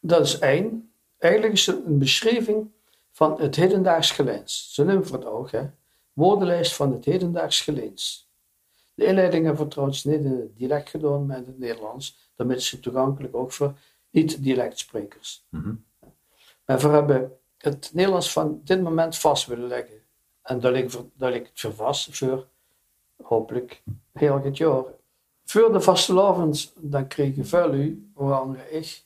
Dat 0.00 0.26
is 0.26 0.38
één. 0.38 0.90
Eigenlijk 1.18 1.52
is 1.52 1.66
het 1.66 1.84
een 1.86 1.98
beschrijving 1.98 2.70
van 3.10 3.40
het 3.40 3.56
hedendaags 3.56 4.10
geleens. 4.10 4.74
Zo 4.74 4.84
nemen 4.84 5.06
voor 5.06 5.16
het 5.16 5.26
oog, 5.26 5.50
hè. 5.50 5.62
Woordenlijst 6.12 6.74
van 6.74 6.92
het 6.92 7.04
hedendaags 7.04 7.60
geleens. 7.60 8.25
De 8.96 9.04
inleiding 9.04 9.44
hebben 9.44 9.64
we 9.64 9.70
trouwens 9.70 10.04
niet 10.04 10.14
in 10.14 10.26
het 10.26 10.56
dialect 10.56 10.90
gedaan, 10.90 11.26
maar 11.26 11.36
in 11.36 11.44
het 11.46 11.58
Nederlands. 11.58 12.30
Daarmee 12.36 12.56
is 12.56 12.70
het 12.70 12.82
toegankelijk 12.82 13.36
ook 13.36 13.52
voor 13.52 13.74
niet-dialectsprekers. 14.10 15.46
Mhm. 15.48 15.74
Maar 16.64 16.78
we 16.78 16.88
hebben 16.88 17.32
het 17.58 17.90
Nederlands 17.94 18.32
van 18.32 18.60
dit 18.64 18.82
moment 18.82 19.18
vast 19.18 19.46
willen 19.46 19.68
leggen. 19.68 20.02
En 20.42 20.60
daar 20.60 20.72
ligt, 20.72 20.98
daar 21.14 21.30
ligt 21.30 21.48
het 21.48 21.60
voor 21.60 21.74
vast 21.74 22.16
voor 22.16 22.46
hopelijk 23.22 23.82
heel 24.12 24.40
het 24.42 24.56
jaar. 24.56 24.84
Voor 25.44 25.72
de 25.72 25.80
vastelavond 25.80 26.72
dan 26.76 27.06
veel 27.40 27.74
u, 27.74 28.10
onder 28.14 28.34
andere 28.34 28.70
ik, 28.70 29.04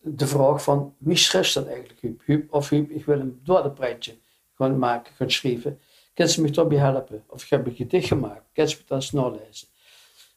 de 0.00 0.26
vraag 0.26 0.62
van 0.62 0.94
wie 0.98 1.16
schrijft 1.16 1.54
dat 1.54 1.66
eigenlijk, 1.66 2.00
Huub? 2.00 2.20
Huub 2.24 2.54
of 2.54 2.68
Huub, 2.68 2.90
ik 2.90 3.04
wil 3.04 3.20
een 3.20 3.40
doordeprintje 3.42 4.16
gaan 4.54 4.78
maken, 4.78 5.14
gaan 5.14 5.30
schrijven. 5.30 5.80
Kan 6.20 6.28
ze 6.28 6.42
me 6.42 6.50
daarbij 6.50 6.78
helpen? 6.78 7.24
Of 7.26 7.42
ik 7.42 7.50
heb 7.50 7.66
een 7.66 7.74
gedicht 7.74 8.06
gemaakt, 8.06 8.42
kan 8.52 8.68
ze 8.68 8.76
me 8.76 8.82
dat 8.86 9.02
snel 9.02 9.40
lezen? 9.44 9.68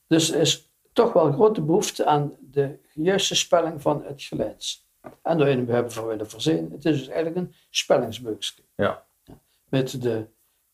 Dus 0.08 0.32
er 0.32 0.40
is 0.40 0.70
toch 0.94 1.13
wel 1.13 1.32
grote 1.32 1.62
behoefte 1.62 2.06
aan 2.06 2.34
de 2.40 2.80
juiste 2.94 3.36
spelling 3.36 3.82
van 3.82 4.04
het 4.06 4.22
geleens. 4.22 4.88
En 5.22 5.38
daarin 5.38 5.66
we 5.66 5.74
hebben 5.74 5.92
voor 5.92 6.08
willen 6.08 6.30
voorzien. 6.30 6.72
Het 6.72 6.86
is 6.86 6.98
dus 6.98 7.08
eigenlijk 7.08 7.36
een 7.36 7.54
spellingsboekje. 7.70 8.62
Ja. 8.75 9.06
Met 9.70 10.02
de 10.02 10.25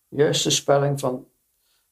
juiste 0.08 0.50
spelling 0.50 1.00
van 1.00 1.28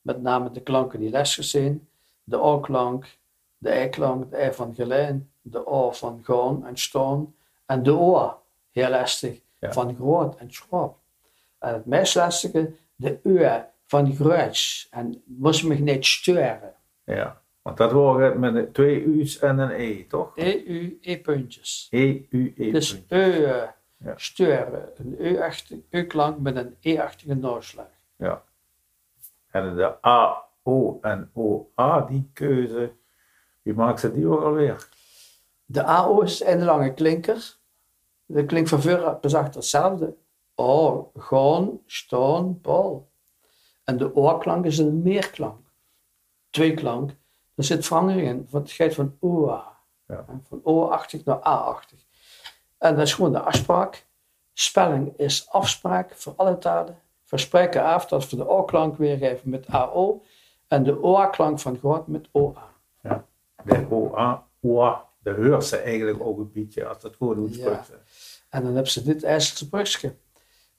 met 0.02 0.22
name 0.22 0.52
de 0.52 0.62
klanken 0.62 1.00
die 1.00 1.10
lesjes 1.10 1.50
zijn. 1.50 1.88
De 2.24 2.40
O-klank, 2.40 3.18
de 3.58 3.70
E-klank, 3.72 4.32
de 4.32 4.44
E 4.44 4.54
van 4.54 4.76
gelijn, 4.76 5.32
de 5.42 5.68
O 5.68 5.92
van 5.92 6.22
gaan 6.24 6.66
en 6.66 6.78
staan. 6.78 7.36
En 7.66 7.84
de 7.84 7.92
O, 7.92 8.42
heel 8.72 8.90
lastig, 8.90 9.40
Ja. 9.60 9.74
van 9.74 9.96
groot 9.96 10.36
en 10.36 10.54
schroep. 10.54 10.98
En 11.60 11.74
het 11.74 11.86
meest 11.86 12.16
lastige, 12.16 12.74
de 12.98 13.20
U 13.24 13.48
van 13.86 14.16
gruis. 14.16 14.88
En 14.92 15.22
moest 15.26 15.64
me 15.64 15.76
niet 15.76 16.06
sturen. 16.06 16.74
ja. 17.04 17.42
Want 17.62 17.80
dat 17.80 17.92
waren 17.92 18.40
met 18.40 18.74
twee 18.74 19.04
U's 19.04 19.40
en 19.40 19.58
een 19.60 19.72
E, 19.72 20.04
toch? 20.08 20.32
E-U, 20.38 20.98
E-puntjes. 21.02 21.88
E, 21.92 22.22
U, 22.30 22.54
E. 22.58 22.72
Dus. 22.72 22.94
U 22.94 23.04
eh, 23.08 23.64
Ja. 23.98 24.14
sturen. 24.16 24.90
Een 24.98 25.86
U-klank 25.90 26.40
met 26.40 26.56
een 26.56 26.76
E-achtige 26.82 27.34
noodslag. 27.34 27.88
Ja. 28.16 28.44
En 29.52 29.76
de 29.76 30.06
A, 30.08 30.44
O 30.64 30.98
en 31.02 31.30
O, 31.34 31.72
A, 31.80 32.02
die 32.02 32.30
keuze, 32.34 32.92
wie 33.62 33.74
maakt 33.74 34.00
ze 34.00 34.14
die 34.14 34.28
ook 34.28 34.42
alweer? 34.42 34.88
De 35.66 35.84
AO 35.84 36.22
is 36.22 36.44
een 36.44 36.64
lange 36.64 36.94
klinker. 36.94 37.56
De 38.26 38.46
klink 38.46 38.68
van 38.68 38.82
voor 38.82 39.18
bezag 39.22 39.54
hetzelfde. 39.54 40.16
O, 40.60 41.12
gaan, 41.16 41.80
staan, 41.86 42.62
bal. 42.62 43.10
En 43.84 43.98
de 43.98 44.16
O-klank 44.16 44.66
is 44.66 44.78
een 44.78 45.02
meerklank. 45.02 45.68
Tweeklank. 46.50 47.12
Er 47.56 47.64
zit 47.64 47.86
verandering 47.86 48.28
in. 48.28 48.48
Want 48.50 48.68
het 48.68 48.76
gaat 48.76 48.94
van 48.94 49.18
OA. 49.20 49.78
Ja. 50.08 50.26
Van 50.48 50.60
O-achtig 50.64 51.26
naar 51.26 51.48
A-achtig. 51.48 52.00
En 52.78 52.96
dat 52.96 53.06
is 53.06 53.14
gewoon 53.14 53.32
de 53.32 53.40
afspraak. 53.40 54.06
Spelling 54.54 55.14
is 55.18 55.50
afspraak 55.50 56.16
voor 56.16 56.34
alle 56.36 56.58
talen. 56.58 57.00
We 57.30 57.38
spreken 57.38 57.84
af 57.84 58.06
dat 58.08 58.30
we 58.30 58.36
de 58.36 58.48
O-klank 58.48 58.98
weergeven 58.98 59.50
met 59.50 59.68
AO. 59.68 60.24
En 60.68 60.84
de 60.84 61.04
OA-klank 61.04 61.60
van 61.60 61.78
God 61.78 62.08
met 62.08 62.28
OA. 62.32 62.74
Ja. 63.02 63.26
De 63.64 63.86
O, 63.90 64.18
A, 64.18 64.48
O, 64.62 64.84
A. 64.84 65.06
De 65.20 65.32
hoort 65.32 65.66
ze 65.66 65.78
eigenlijk 65.78 66.22
ook 66.22 66.38
een 66.38 66.52
beetje 66.52 66.88
als 66.88 66.98
hoe 67.18 67.44
het 67.44 67.56
Ja. 67.56 67.86
En 68.50 68.64
dan 68.64 68.74
hebben 68.74 68.92
ze 68.92 69.04
dit 69.04 69.24
IJsselse 69.24 69.70
brugje. 69.70 70.16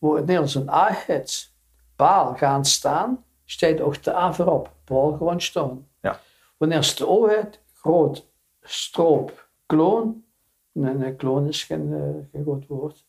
Het 0.00 0.10
Nederlands 0.26 0.54
een 0.54 0.68
A 0.70 0.86
heeft. 0.92 1.56
Paal 1.96 2.34
gaan 2.36 2.64
staan, 2.64 3.24
staat 3.44 3.80
ook 3.80 4.02
de 4.02 4.14
A 4.14 4.32
voorop. 4.32 4.72
Paal 4.84 5.12
gewoon 5.16 5.40
staan. 5.40 5.88
Ja. 6.00 6.20
Wanneer 6.56 6.94
de 6.96 7.06
O 7.06 7.26
heeft, 7.26 7.62
groot, 7.74 8.28
stroop, 8.62 9.48
kloon. 9.66 10.24
Nee, 10.72 10.94
nee, 10.94 11.14
kloon 11.16 11.46
is 11.46 11.64
geen, 11.64 11.92
eh, 11.94 12.30
geen 12.32 12.44
goed 12.44 12.66
woord. 12.66 13.06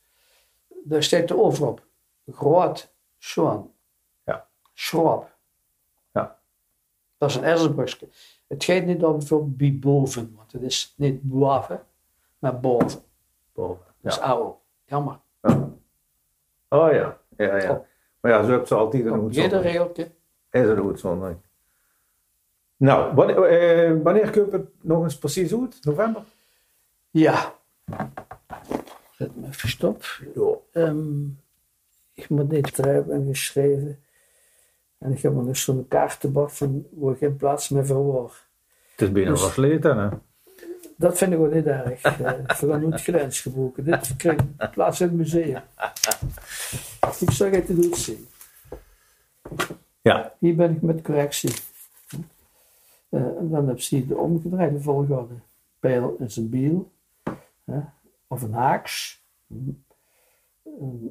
Daar 0.84 1.04
staat 1.04 1.28
de 1.28 1.38
O 1.42 1.50
voorop. 1.50 1.88
Groot, 2.32 2.94
schoon. 3.18 3.74
Ja. 4.24 4.48
Schroop. 4.74 5.38
Ja. 6.12 6.40
Dat 7.18 7.30
is 7.30 7.36
een 7.36 7.44
IJsselbrugje. 7.44 8.08
Het 8.48 8.64
gaat 8.64 8.84
niet 8.84 9.04
om 9.04 9.56
bij 9.58 9.78
boven, 9.80 10.34
want 10.36 10.52
het 10.52 10.62
is 10.62 10.94
niet 10.98 11.22
boven, 11.22 11.86
maar 12.40 12.60
boven. 12.60 13.02
Boven. 13.54 13.86
Dat 14.02 14.12
is 14.12 14.18
Ja. 14.18 14.24
AO. 14.24 14.62
Jammer. 14.86 15.20
Oh 16.70 16.92
ja, 16.92 17.18
ja, 17.38 17.58
ja. 17.58 17.86
Maar 18.22 18.32
ja, 18.32 18.44
zo 18.44 18.52
heb 18.52 18.68
ze 18.68 18.76
altijd 18.76 18.94
een 19.06 19.10
ieder 19.10 19.24
uitzondering. 19.24 19.64
regeltje. 19.64 20.12
Is 20.52 21.04
een. 21.04 21.42
Nou, 22.78 23.16
wanneer, 23.16 23.44
eh, 23.44 24.02
wanneer 24.04 24.30
kun 24.30 24.46
je 24.46 24.52
het 24.52 24.68
nog 24.82 25.04
eens 25.04 25.18
precies 25.18 25.54
uit? 25.54 25.78
November? 25.82 26.24
Ja. 27.10 27.54
Zet 29.12 29.36
me 29.36 29.48
even 29.48 29.70
stop. 29.70 30.04
Ja. 30.36 30.52
Ehm, 30.72 31.24
ik 32.14 32.30
moet 32.30 32.52
niet 32.52 32.68
schrijven 32.68 33.12
en 33.14 33.26
geschreven. 33.28 34.04
En 34.98 35.12
ik 35.12 35.22
heb 35.22 35.36
er 35.38 35.44
nog 35.44 35.58
zo'n 35.58 35.88
kaartenbak 35.88 36.50
van 36.50 36.86
waar 36.92 37.14
ik 37.14 37.18
geen 37.20 37.36
plaats 37.36 37.70
meer 37.70 37.86
voor 37.86 37.96
hoor. 38.04 38.38
Het 38.92 39.02
is 39.02 39.12
bijna 39.12 39.30
Dus- 39.30 39.42
versleten, 39.42 39.98
hè? 39.98 40.10
Dat 41.00 41.18
vind 41.18 41.34
ik 41.34 41.40
ook 41.40 41.54
niet 41.54 41.66
erg. 41.66 42.02
Eh, 42.02 42.14
We 42.60 42.68
gaan 42.70 42.82
nooit 42.82 43.02
grens 43.02 43.42
geboeken. 43.42 43.84
Dit 43.84 44.16
krijgt 44.16 44.44
plaats 44.72 45.02
in 45.02 45.08
het 45.08 45.16
museum. 45.16 45.62
Ik 47.20 47.32
zou 47.32 47.56
het 47.56 47.66
goed 47.76 47.98
zien. 47.98 48.28
Ja. 50.02 50.34
Hier 50.40 50.56
ben 50.56 50.72
ik 50.72 50.82
met 50.82 51.02
correctie. 51.02 51.54
Eh, 53.10 53.22
en 53.22 53.50
dan 53.50 53.68
heb 53.68 53.80
je 53.80 54.06
de 54.08 54.18
omgedraaide 54.18 54.82
volgorde. 54.82 55.34
Pijl 55.80 56.16
is 56.20 56.38
een 56.38 56.50
biel. 56.50 56.92
of 58.28 58.42
een 58.42 58.54
haaks. 58.54 59.24
Een, 59.50 59.84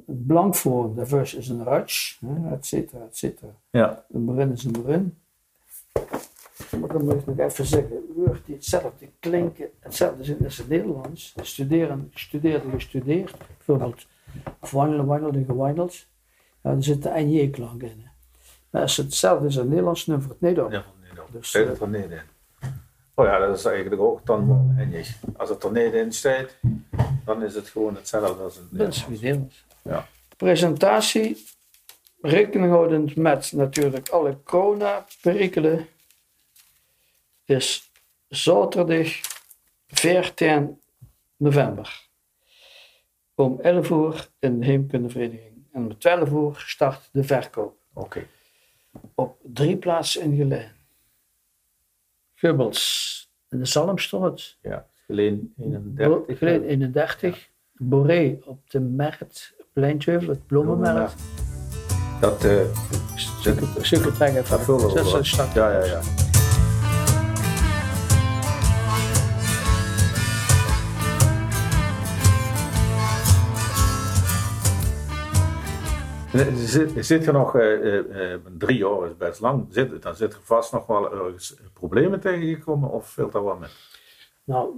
een 0.07 0.23
blank 0.27 0.55
voor, 0.55 0.95
de 0.95 1.05
vers 1.05 1.33
is 1.33 1.49
een 1.49 1.63
rutsch. 1.63 2.19
hè, 2.19 2.51
et 2.55 2.65
cetera, 2.65 3.03
et 3.05 3.17
cetera. 3.17 3.51
Ja. 3.69 4.05
Een 4.11 4.25
brin 4.25 4.51
is 4.51 4.63
een 4.63 4.71
brin. 4.71 5.17
Maar 6.71 6.89
dan 6.89 7.05
moet 7.05 7.13
ik 7.13 7.25
nog 7.25 7.39
even 7.39 7.65
zeggen, 7.65 8.13
woord 8.15 8.45
die 8.45 8.55
hetzelfde 8.55 9.09
klinken, 9.19 9.69
hetzelfde 9.79 10.23
zijn 10.23 10.37
als 10.43 10.57
het 10.57 10.69
Nederlands. 10.69 11.35
Studeren, 11.41 12.09
gestudeerde, 12.13 12.69
gestudeerd. 12.69 13.33
Bijvoorbeeld, 13.57 14.05
of 14.59 14.71
wandelen, 14.71 15.05
wandelde, 15.05 15.43
gewandeld. 15.45 16.05
Ja, 16.63 16.71
er 16.71 16.83
zit 16.83 17.03
de 17.03 17.11
NJ-klank 17.15 17.81
in. 17.81 18.07
Maar 18.69 18.81
als 18.81 18.97
het 18.97 19.05
hetzelfde 19.05 19.47
is 19.47 19.53
als 19.53 19.55
het 19.55 19.69
Nederlands, 19.69 20.05
dan 20.05 20.15
wordt 20.15 20.39
het 20.39 20.49
niet 20.49 20.59
op. 20.59 20.71
Ja. 20.71 20.85
Dus, 21.31 21.53
het 21.53 21.81
er 21.81 21.87
niet 21.87 22.09
in? 22.09 22.19
Oh 23.13 23.25
ja, 23.25 23.39
dat 23.39 23.57
is 23.57 23.65
eigenlijk 23.65 24.01
ook 24.01 24.25
dan 24.25 24.49
handig. 24.49 25.17
Als 25.37 25.49
het 25.49 25.63
er 25.63 25.71
niet 25.71 25.93
in 25.93 26.11
staat, 26.11 26.55
dan 27.25 27.43
is 27.43 27.55
het 27.55 27.67
gewoon 27.67 27.95
hetzelfde 27.95 28.43
als 28.43 28.55
het 28.55 28.65
Dat 28.71 28.87
is 28.87 29.07
Nederlands. 29.07 29.21
Nederlands. 29.21 29.65
Ja. 29.83 30.07
Presentatie, 30.37 31.45
rekening 32.21 32.71
houdend 32.71 33.15
met 33.15 33.51
natuurlijk 33.51 34.09
alle 34.09 34.37
corona-perikelen, 34.43 35.87
is 37.49 37.91
zaterdag 38.27 39.07
14 39.87 40.79
november. 41.37 42.07
Om 43.35 43.59
11 43.61 43.89
uur 43.89 44.27
in 44.39 44.59
de 44.59 44.65
Heemkundevereniging. 44.65 45.65
En 45.71 45.81
om 45.81 45.97
12 45.97 46.29
uur 46.29 46.63
start 46.67 47.09
de 47.11 47.23
verkoop. 47.23 47.77
Oké. 47.93 48.25
Op 49.15 49.37
drie 49.43 49.77
plaatsen 49.77 50.21
in 50.21 50.35
Gelijn. 50.35 50.71
Gubbels 52.35 53.29
in 53.49 53.59
de 53.59 53.65
Zalmstraat. 53.65 54.57
Ja. 54.61 54.85
Geleen 55.05 55.53
31. 55.57 56.37
Gelijn 56.37 56.63
31. 56.63 57.49
Boré 57.73 58.37
op 58.45 58.69
de 58.69 58.79
Merkt, 58.79 59.53
Pleintjeuvel, 59.73 60.29
het 60.29 60.45
Bloemenmerk. 60.47 61.11
Dat, 62.21 62.43
eh 62.43 62.51
dat 64.49 64.61
vullen 64.61 64.85
we 64.85 64.89
Zet 64.89 64.93
wel. 64.93 65.03
zo'n 65.03 65.25
start. 65.25 65.53
Ja, 65.53 65.71
ja, 65.71 65.85
ja. 65.85 66.28
Zit, 76.55 76.95
er 76.95 77.03
zit 77.03 77.23
je 77.25 77.31
nog, 77.31 77.55
eh, 77.55 77.73
eh, 77.73 78.33
eh, 78.33 78.39
drie 78.57 78.77
jaar 78.77 79.05
is 79.05 79.17
best 79.17 79.39
lang, 79.39 79.65
zit, 79.69 80.01
dan 80.01 80.15
zit 80.15 80.33
er 80.33 80.39
vast 80.43 80.71
nog 80.71 80.85
wel 80.85 81.13
ergens 81.13 81.55
problemen 81.73 82.19
tegengekomen 82.19 82.89
of 82.91 83.13
valt 83.13 83.31
dat 83.31 83.43
wel 83.43 83.55
mee? 83.55 83.69
Nou, 84.43 84.69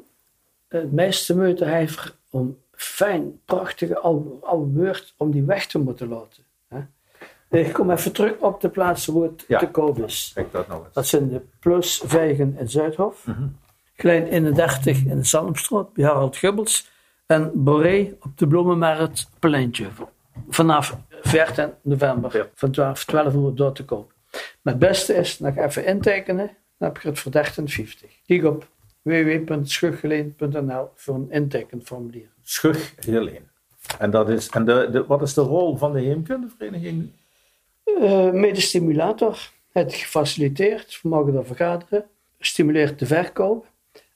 het 0.67 0.91
meeste 0.91 1.35
moeite 1.35 1.65
heeft 1.65 2.17
om 2.29 2.57
fijn, 2.71 3.39
prachtige 3.45 3.99
oude, 3.99 4.29
oude 4.41 4.71
woord 4.79 5.13
om 5.17 5.31
die 5.31 5.43
weg 5.43 5.65
te 5.65 5.79
moeten 5.79 6.07
laten. 6.07 6.43
Hè? 6.67 6.79
Ik 7.59 7.73
kom 7.73 7.91
even 7.91 8.11
terug 8.11 8.37
op 8.37 8.61
de 8.61 8.69
plaatsen 8.69 9.13
waar 9.13 9.23
het 9.29 9.43
Ja. 9.47 9.59
te 9.59 9.67
koop 9.67 9.97
is. 9.97 10.31
Kijk 10.33 10.51
dat 10.51 10.67
nog 10.67 10.83
eens. 10.85 10.93
Dat 10.93 11.07
zijn 11.07 11.29
de 11.29 11.41
Plus 11.59 12.01
Vijgen 12.05 12.55
in 12.59 12.69
Zuidhof, 12.69 13.25
Klein 13.95 14.27
31 14.27 15.05
in 15.05 15.17
de 15.17 15.23
Salmstraat 15.23 15.93
bij 15.93 16.05
Harald 16.05 16.37
Gubbels 16.37 16.89
en 17.25 17.51
Boré 17.53 18.15
op 18.21 18.37
de 18.37 18.47
Bloemenmarkt 18.47 19.29
Pleintje. 19.39 19.87
Vanaf 20.49 20.97
14 21.21 21.73
november 21.81 22.37
Ja. 22.37 22.47
van 22.53 22.71
12, 22.71 23.05
12 23.05 23.33
uur 23.33 23.55
door 23.55 23.73
te 23.73 23.85
koop. 23.85 24.13
Maar 24.61 24.73
het 24.73 24.79
beste 24.79 25.13
is 25.13 25.39
nog 25.39 25.57
even 25.57 25.85
intekenen, 25.85 26.45
dan 26.77 26.87
heb 26.87 27.01
je 27.01 27.09
het 27.09 27.19
voor 27.19 27.31
13,50. 27.31 28.07
Kijk 28.25 28.43
op 28.43 28.67
www.schuggeleen.nl 29.01 30.89
voor 30.95 31.15
een 31.15 31.31
intekenformulier. 31.31 32.29
Schug 32.43 32.93
Helene. 33.05 33.41
En, 33.99 34.11
dat 34.11 34.29
is, 34.29 34.49
en 34.49 34.65
de, 34.65 34.89
de, 34.91 35.05
wat 35.05 35.21
is 35.21 35.33
de 35.33 35.41
rol 35.41 35.77
van 35.77 35.93
de 35.93 35.99
heemkundevereniging? 36.01 37.09
Eh 37.83 38.31
medestimulator. 38.31 39.51
Het 39.71 39.93
gefaciliteerd, 39.93 40.99
we 41.01 41.09
mogen 41.09 41.35
er 41.35 41.45
vergaderen, 41.45 42.05
stimuleert 42.39 42.99
de 42.99 43.05
verkoop. 43.05 43.65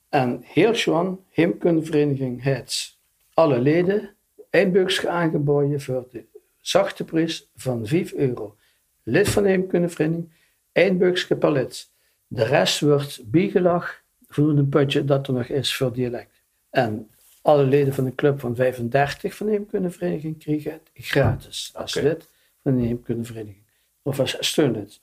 En 0.09 0.41
heel 0.43 0.73
gewoon, 0.73 1.19
Heemkundevereniging 1.29 2.43
heeft 2.43 2.97
alle 3.33 3.59
leden 3.59 4.09
eindbuks 4.49 5.05
aangeboden 5.05 5.81
voor 5.81 6.07
de 6.11 6.25
zachte 6.67 7.03
prijs 7.03 7.49
van 7.55 7.87
5 7.87 8.13
euro. 8.13 8.55
Lid 9.03 9.29
van 9.29 9.43
de 9.43 9.49
Heemkundevereniging, 9.49 10.31
eindbuksje 10.71 11.35
per 11.35 11.51
lid. 11.51 11.89
De 12.27 12.43
rest 12.43 12.79
wordt 12.79 13.21
bijgelag 13.31 14.01
voor 14.27 14.49
een 14.49 14.69
putje 14.69 15.05
dat 15.05 15.27
er 15.27 15.33
nog 15.33 15.47
is 15.47 15.75
voor 15.75 15.93
dialect. 15.93 16.43
En 16.69 17.09
alle 17.41 17.63
leden 17.63 17.93
van 17.93 18.03
de 18.03 18.15
club 18.15 18.39
van 18.39 18.55
35 18.55 19.35
van 19.35 19.45
de 19.45 19.51
Heemkundevereniging 19.51 20.39
krijgen 20.39 20.71
het 20.71 20.89
gratis 20.93 21.71
als 21.73 21.93
lid 21.93 22.29
van 22.63 22.75
de 22.75 22.85
Heemkundevereniging. 22.85 23.63
Of 24.01 24.19
als 24.19 24.37
steunlid. 24.39 25.01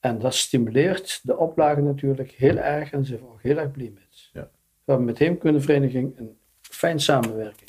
En 0.00 0.18
dat 0.18 0.34
stimuleert 0.34 1.20
de 1.22 1.36
oplage 1.36 1.80
natuurlijk 1.80 2.30
heel 2.30 2.56
erg 2.56 2.92
en 2.92 3.04
ze 3.04 3.08
zijn 3.08 3.20
er 3.20 3.32
ook 3.32 3.42
heel 3.42 3.58
erg 3.58 3.70
blij 3.70 3.90
met. 3.94 4.28
Ja. 4.32 4.40
We 4.84 4.92
hebben 4.92 5.06
met 5.06 5.16
de 5.16 5.24
Heemkundevereniging 5.24 6.18
een 6.18 6.38
fijn 6.60 7.00
samenwerking. 7.00 7.65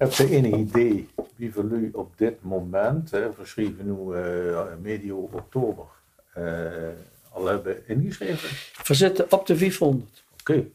Heb 0.00 0.12
je 0.12 0.30
enig 0.30 0.54
idee 0.54 1.08
wie 1.36 1.52
voor 1.52 1.64
u 1.64 1.90
op 1.92 2.18
dit 2.18 2.42
moment, 2.42 3.10
hè, 3.10 3.32
verschreven 3.32 3.84
nu 3.84 4.14
eh, 4.14 4.66
medio 4.82 5.16
oktober, 5.32 5.84
eh, 6.32 6.88
al 7.32 7.46
hebben 7.46 7.88
ingeschreven? 7.88 8.48
We 8.86 8.94
zitten 8.94 9.32
op 9.32 9.46
de 9.46 9.56
500. 9.56 10.24
Oké, 10.40 10.66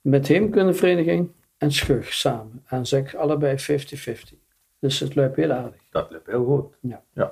Met 0.00 0.26
de 0.26 0.32
Heemkundevereniging 0.32 1.30
en 1.58 1.72
Schug 1.72 2.12
samen. 2.12 2.62
En 2.66 2.86
zeg 2.86 3.14
allebei 3.14 3.56
50-50. 3.58 4.34
Dus 4.78 5.00
het 5.00 5.14
loopt 5.14 5.36
heel 5.36 5.52
aardig. 5.52 5.80
dat 5.90 6.10
loopt 6.10 6.26
heel 6.26 6.44
goed. 6.44 6.74
Ja. 6.80 7.02
ja. 7.12 7.24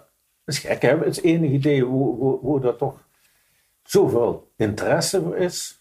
Dat 0.45 0.55
is 0.55 0.59
gek, 0.59 0.83
hè? 0.83 0.99
Het 0.99 1.07
is 1.07 1.23
enig 1.23 1.51
idee 1.51 1.83
hoe, 1.83 2.17
hoe, 2.17 2.39
hoe 2.39 2.67
er 2.67 2.77
toch 2.77 3.07
zoveel 3.83 4.51
interesse 4.57 5.23
voor 5.23 5.37
is. 5.37 5.81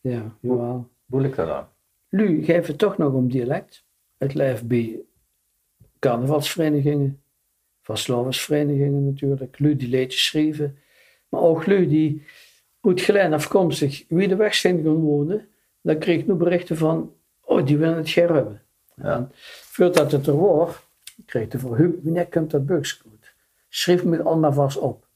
Ja, 0.00 0.22
jawel. 0.40 0.88
Hoe 1.06 1.20
ligt 1.20 1.36
dat 1.36 1.48
aan? 1.48 1.68
Nu 2.08 2.44
geven 2.44 2.70
we 2.70 2.76
toch 2.76 2.98
nog 2.98 3.12
om 3.12 3.30
dialect. 3.30 3.86
Het 4.18 4.34
lijf 4.34 4.64
bij 4.64 5.00
carnavalsverenigingen, 5.98 7.22
vastlovensverenigingen 7.82 9.04
natuurlijk, 9.04 9.58
lui 9.58 9.76
die 9.76 9.88
liedjes 9.88 10.24
schrijven, 10.24 10.78
maar 11.28 11.40
ook 11.40 11.66
lui 11.66 11.88
die 11.88 12.26
uit 12.80 13.00
Glen 13.00 13.32
afkomstig 13.32 14.04
wie 14.08 14.28
de 14.28 14.36
weg 14.36 14.54
zijn 14.54 14.82
gaan 14.82 14.94
wonen, 15.00 15.48
dan 15.80 15.98
kreeg 15.98 16.18
ik 16.20 16.26
nu 16.26 16.34
berichten 16.34 16.76
van, 16.76 17.14
oh 17.40 17.66
die 17.66 17.78
willen 17.78 17.96
het 17.96 18.08
geen 18.10 18.26
hebben. 18.26 18.62
Ja. 18.94 19.14
En 19.16 19.30
voordat 19.62 20.12
het 20.12 20.26
er 20.26 20.36
was, 20.36 20.76
kreeg 21.26 21.42
ik 21.42 21.50
de 21.50 21.58
vraag, 21.58 21.78
wanneer 22.02 22.26
komt 22.28 22.50
dat 22.50 22.66
bugs 22.66 22.92
goed? 22.92 23.34
Schrijf 23.68 24.04
me 24.04 24.22
allemaal 24.22 24.52
vast 24.52 24.78
op. 24.78 25.06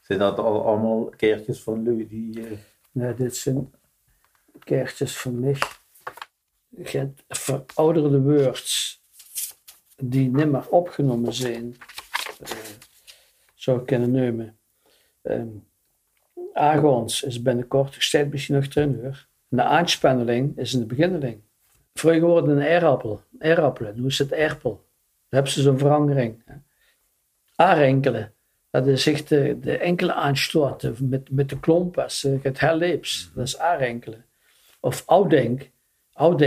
Zijn 0.00 0.18
dat 0.18 0.38
al, 0.38 0.66
allemaal 0.66 1.04
keertjes 1.16 1.62
van 1.62 1.84
lui 1.84 2.08
die... 2.08 2.40
eh, 2.46 2.52
Nee, 2.92 3.14
dit 3.14 3.36
zijn 3.36 3.72
kaartjes 4.58 5.18
van 5.18 5.40
mij. 5.40 5.56
Verouderde 7.28 8.20
words 8.20 9.00
die 9.96 10.30
niet 10.30 10.50
meer 10.50 10.68
opgenomen 10.68 11.34
zijn. 11.34 11.76
eh, 12.40 12.48
zou 13.54 13.80
ik 13.80 13.86
kunnen 13.86 14.10
nemen. 14.10 14.58
Ehm 15.22 15.48
Agons 16.52 17.22
is 17.22 17.42
binnenkort 17.42 17.94
gesteld 17.94 18.30
misschien 18.30 18.54
nog. 19.02 19.26
En 19.48 19.56
de 19.56 19.62
aanspanneling 19.62 20.58
is 20.58 20.72
in 20.72 20.80
de 20.80 20.86
beginneling. 20.86 21.40
Vroeger 21.94 22.20
wordt 22.20 22.48
een 22.48 22.60
eirappel. 22.60 23.22
Eirappelen, 23.38 24.00
nu 24.00 24.06
is 24.06 24.18
het 24.18 24.32
erpel. 24.32 24.70
Dan 24.70 24.84
hebben 25.28 25.52
ze 25.52 25.62
zo'n 25.62 25.78
verandering. 25.78 26.42
hè. 26.44 26.54
Aanrenkelen. 27.56 28.34
Dat 28.70 28.86
is 28.86 29.06
echt 29.06 29.28
de, 29.28 29.58
de 29.60 29.78
enkele 29.78 30.12
aanstoot 30.12 30.90
met, 30.98 31.30
met 31.30 31.48
de 31.48 31.60
klompas, 31.60 32.24
eh, 32.24 32.42
het 32.42 32.60
herleeps. 32.60 33.30
Dat 33.34 33.46
is 33.46 33.58
aanrenkelen. 33.58 34.24
Of 34.80 35.02
ouddenk, 35.06 35.70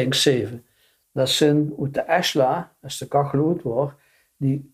7. 0.09 0.65
Dat 1.11 1.29
zijn 1.29 1.73
uit 1.81 1.93
de 1.93 2.01
Esla, 2.01 2.75
als 2.81 2.97
de 2.97 3.07
kachel 3.07 3.47
uit 3.47 3.61
wordt, 3.61 3.93
die 4.38 4.73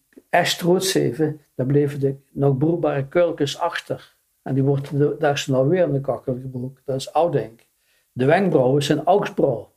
7, 0.78 1.42
daar 1.56 1.66
bleven 1.66 2.00
de 2.00 2.16
nog 2.32 2.58
broerbare 2.58 3.08
kurkens 3.08 3.60
achter. 3.60 4.16
En 4.42 4.54
die 4.54 4.64
wordt 4.64 4.98
de, 4.98 5.16
daar 5.20 5.34
is 5.34 5.48
nou 5.48 5.70
weer 5.70 5.84
in 5.84 5.94
de 5.94 6.02
kachel 6.02 6.38
gebroken. 6.42 6.82
Dat 6.86 6.96
is 6.96 7.14
ouddenk. 7.14 7.68
De 8.12 8.26
wenkbrauwen 8.26 8.84
zijn 8.84 9.04
augsbrouw. 9.04 9.74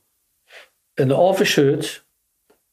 In 0.93 1.07
de 1.07 1.15
overshirt, 1.15 2.05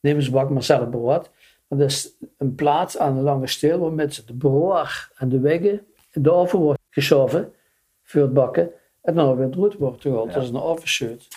nemen 0.00 0.22
ze 0.22 0.30
bak 0.30 0.50
maar 0.50 0.62
zelf 0.62 0.90
brood. 0.90 1.30
Dat 1.68 1.80
is 1.80 2.16
een 2.38 2.54
plaat 2.54 2.98
aan 2.98 3.16
een 3.16 3.22
lange 3.22 3.46
steel 3.46 3.78
waarmee 3.78 4.08
de 4.26 4.34
broer 4.38 5.10
en 5.16 5.28
de 5.28 5.40
weggen 5.40 5.86
in 6.12 6.22
de 6.22 6.32
oven 6.32 6.58
wordt 6.58 6.80
geschoven 6.90 7.52
voor 8.02 8.22
het 8.22 8.32
bakken. 8.32 8.70
En 9.02 9.14
dan 9.14 9.36
weer 9.36 9.50
roet 9.50 9.74
wordt 9.74 10.00
gehaald. 10.00 10.32
Dat 10.32 10.42
is 10.42 10.48
een 10.48 10.60
overshirt. 10.60 11.28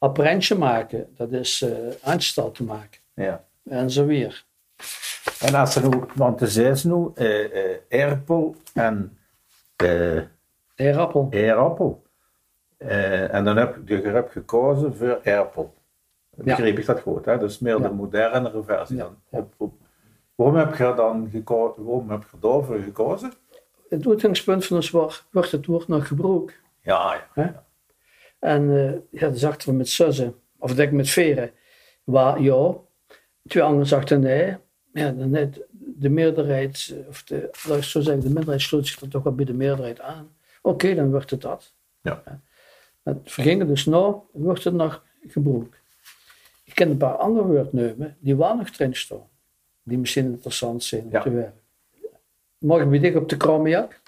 Apparentje 0.00 0.54
maken, 0.54 1.06
dat 1.16 1.32
is 1.32 1.64
aanstal 2.02 2.50
te 2.50 2.64
maken. 2.64 3.00
ja. 3.14 3.44
En 3.64 3.90
zo 3.90 4.06
weer. 4.06 4.44
En 5.40 5.54
als 5.54 5.76
er 5.76 5.88
nu, 5.88 6.00
want 6.14 6.40
er 6.40 6.48
zijn 6.48 6.76
nu 6.84 7.10
erpel 7.88 8.56
en 8.74 9.18
eh, 9.76 10.20
Eerappel. 10.74 11.26
eerappel. 11.30 12.02
En 12.78 13.44
dan 13.44 13.56
heb 13.56 13.76
je, 13.84 13.96
hebt 14.00 14.32
gekozen 14.32 14.96
voor 14.96 15.20
erpel. 15.22 15.74
Begreep 16.36 16.78
ik 16.78 16.86
dat 16.86 17.00
goed, 17.00 17.24
hè? 17.24 17.38
Dat 17.38 17.50
is 17.50 17.58
meer 17.58 17.80
Ja. 17.80 17.88
de 17.88 17.94
modernere 17.94 18.62
versie 18.62 18.96
Ja, 18.96 19.02
dan. 19.02 19.16
Op, 19.40 19.54
op, 19.56 19.72
waarom 20.34 20.56
heb 20.56 20.74
je 20.74 20.92
dan 20.96 21.28
gekozen, 21.30 21.84
waarom 21.84 22.10
heb 22.10 22.22
je 22.30 22.38
daarvoor 22.40 22.78
gekozen? 22.78 23.32
Het 23.88 24.06
uitgangspunt 24.06 24.66
van 24.66 24.76
ons 24.76 24.90
wordt, 24.90 25.26
wordt 25.30 25.50
het 25.50 25.66
woord 25.66 25.88
nog 25.88 26.06
gebruikt. 26.06 26.54
Ja, 26.82 27.26
ja. 27.34 27.64
En 28.40 28.76
eh 28.76 29.20
ja, 29.20 29.28
dan 29.28 29.36
zagen 29.36 29.70
we 29.70 29.72
met 29.72 29.88
zussen, 29.88 30.34
of 30.58 30.74
denk 30.74 30.88
ik 30.88 30.96
met 30.96 31.10
veren, 31.10 31.50
waar 32.04 32.40
ja, 32.40 32.74
twee 33.46 33.62
anderen 33.62 33.86
zagen 33.86 34.20
nee. 34.20 34.56
Ja, 34.92 35.10
dan 35.12 35.30
net 35.30 35.60
de 35.70 36.08
meerderheid, 36.08 36.94
eh, 36.94 37.08
of 37.08 37.22
de, 37.24 37.50
laat 37.68 37.78
ik 37.78 37.84
zo 37.84 38.00
zeggen, 38.00 38.22
de 38.22 38.30
minderheid 38.30 38.60
sloot 38.60 38.86
zich 38.86 39.00
er 39.00 39.08
toch 39.08 39.22
wel 39.22 39.34
bij 39.34 39.44
de 39.44 39.52
meerderheid 39.52 40.00
aan. 40.00 40.36
Oké, 40.62 40.94
dan 40.94 41.10
wordt 41.10 41.30
het 41.30 41.40
dat. 41.40 41.72
Ja. 42.02 42.22
Het 43.02 43.18
vergingen 43.24 43.66
dus 43.66 43.84
nou, 43.84 44.16
wordt 44.32 44.64
het 44.64 44.74
nog 44.74 45.04
gebruikt. 45.28 45.76
Ik 46.64 46.74
ken 46.74 46.90
een 46.90 46.96
paar 46.96 47.16
andere 47.16 47.46
woordnemen 47.46 48.16
die 48.20 48.36
wel 48.36 48.56
nog 48.56 48.68
erin 48.68 48.94
staan, 48.96 49.28
die 49.82 49.98
misschien 49.98 50.24
interessant 50.24 50.84
zijn 50.84 51.02
om 51.02 51.10
Ja. 51.10 51.22
te 51.22 51.30
werken. 51.30 51.60
Morgen 52.58 52.90
ben 52.90 53.04
ik 53.04 53.16
op 53.16 53.28
de 53.28 53.36
Kromejak, 53.36 54.00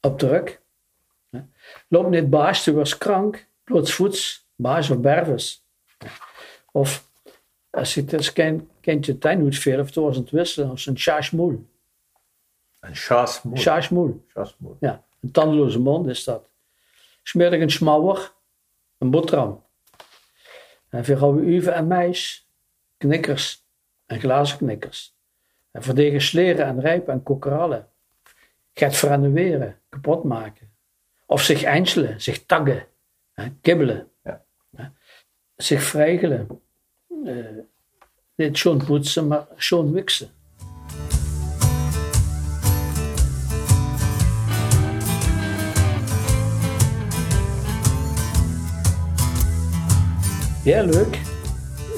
op 0.00 0.18
de 0.18 0.28
ruk. 0.28 0.60
Loop 1.88 2.10
niet 2.10 2.30
baas, 2.30 2.66
was 2.66 2.98
krank, 2.98 3.46
plootsvoets, 3.68 4.48
baas 4.56 4.90
of 4.90 5.00
berves. 5.00 5.64
Of 6.72 7.10
als 7.70 7.94
je 7.94 8.00
het 8.00 8.12
eens 8.12 8.32
ken, 8.32 8.70
kent 8.80 9.06
je 9.06 9.18
tuin 9.18 9.42
moet 9.42 9.58
veel, 9.58 9.80
of 9.80 9.86
het 9.86 9.94
was 9.94 10.16
het 10.16 10.30
wisselen, 10.30 10.70
als 10.70 10.86
een 10.86 10.96
chasmoel. 10.96 11.66
Een. 12.80 12.94
Chasmoel, 12.94 14.24
Chasmoel. 14.26 14.76
ja. 14.80 15.04
Een 15.20 15.30
tandeloze 15.30 15.78
mond 15.78 16.06
is 16.06 16.24
dat. 16.24 16.48
Smerig 17.22 17.60
een 17.60 17.70
smouwer, 17.70 18.32
een 18.98 19.10
boterham. 19.10 19.64
En 20.88 21.04
voor 21.04 21.18
oude 21.20 21.40
uven 21.42 21.74
en 21.74 21.86
meis, 21.86 22.48
knikkers 22.96 23.64
en 24.06 24.20
glazen 24.20 24.58
knikkers. 24.58 25.16
En 25.70 25.82
verdegen 25.82 26.20
sleren 26.20 26.66
en 26.66 26.80
rijpen 26.80 27.12
en 27.12 27.22
kokerallen. 27.22 27.88
Gaat 28.74 28.96
verannuleren, 28.96 29.80
kapot 29.88 30.24
maken. 30.24 30.70
Of 31.26 31.42
zich 31.42 31.62
einselen, 31.62 32.20
zich 32.20 32.46
taggen, 32.46 32.86
kibbelen, 33.60 34.08
ja. 34.24 34.44
zich 35.56 35.82
vrijgelen. 35.82 36.60
Uh, 37.24 37.46
niet 38.34 38.58
schon 38.58 38.84
poetsen, 38.84 39.26
maar 39.26 39.46
schon 39.56 39.92
wiksen. 39.92 40.30
Ja, 50.64 50.82
leuk. 50.82 51.18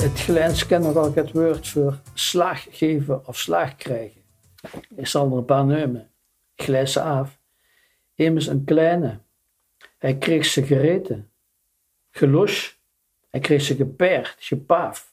Het 0.00 0.20
Gelijns 0.20 0.66
kennen 0.66 0.96
ook 0.96 1.14
het 1.14 1.32
woord 1.32 1.68
voor 1.68 2.00
slaag 2.14 2.66
geven 2.70 3.26
of 3.26 3.38
slaag 3.38 3.76
krijgen. 3.76 4.20
Ik 4.96 5.06
zal 5.06 5.30
er 5.30 5.36
een 5.36 5.44
paar 5.44 5.64
nemen. 5.64 6.10
Glijse 6.56 7.02
af. 7.02 7.38
Immers 8.14 8.46
een 8.46 8.64
kleine. 8.64 9.18
Hij 9.98 10.16
kreeg 10.16 10.44
ze 10.44 10.62
gereden. 10.62 11.29
Gelos. 12.10 12.78
Hij 13.30 13.40
kreeg 13.40 13.62
ze 13.62 13.74
gepaard, 13.74 14.36
gepaaf. 14.38 15.12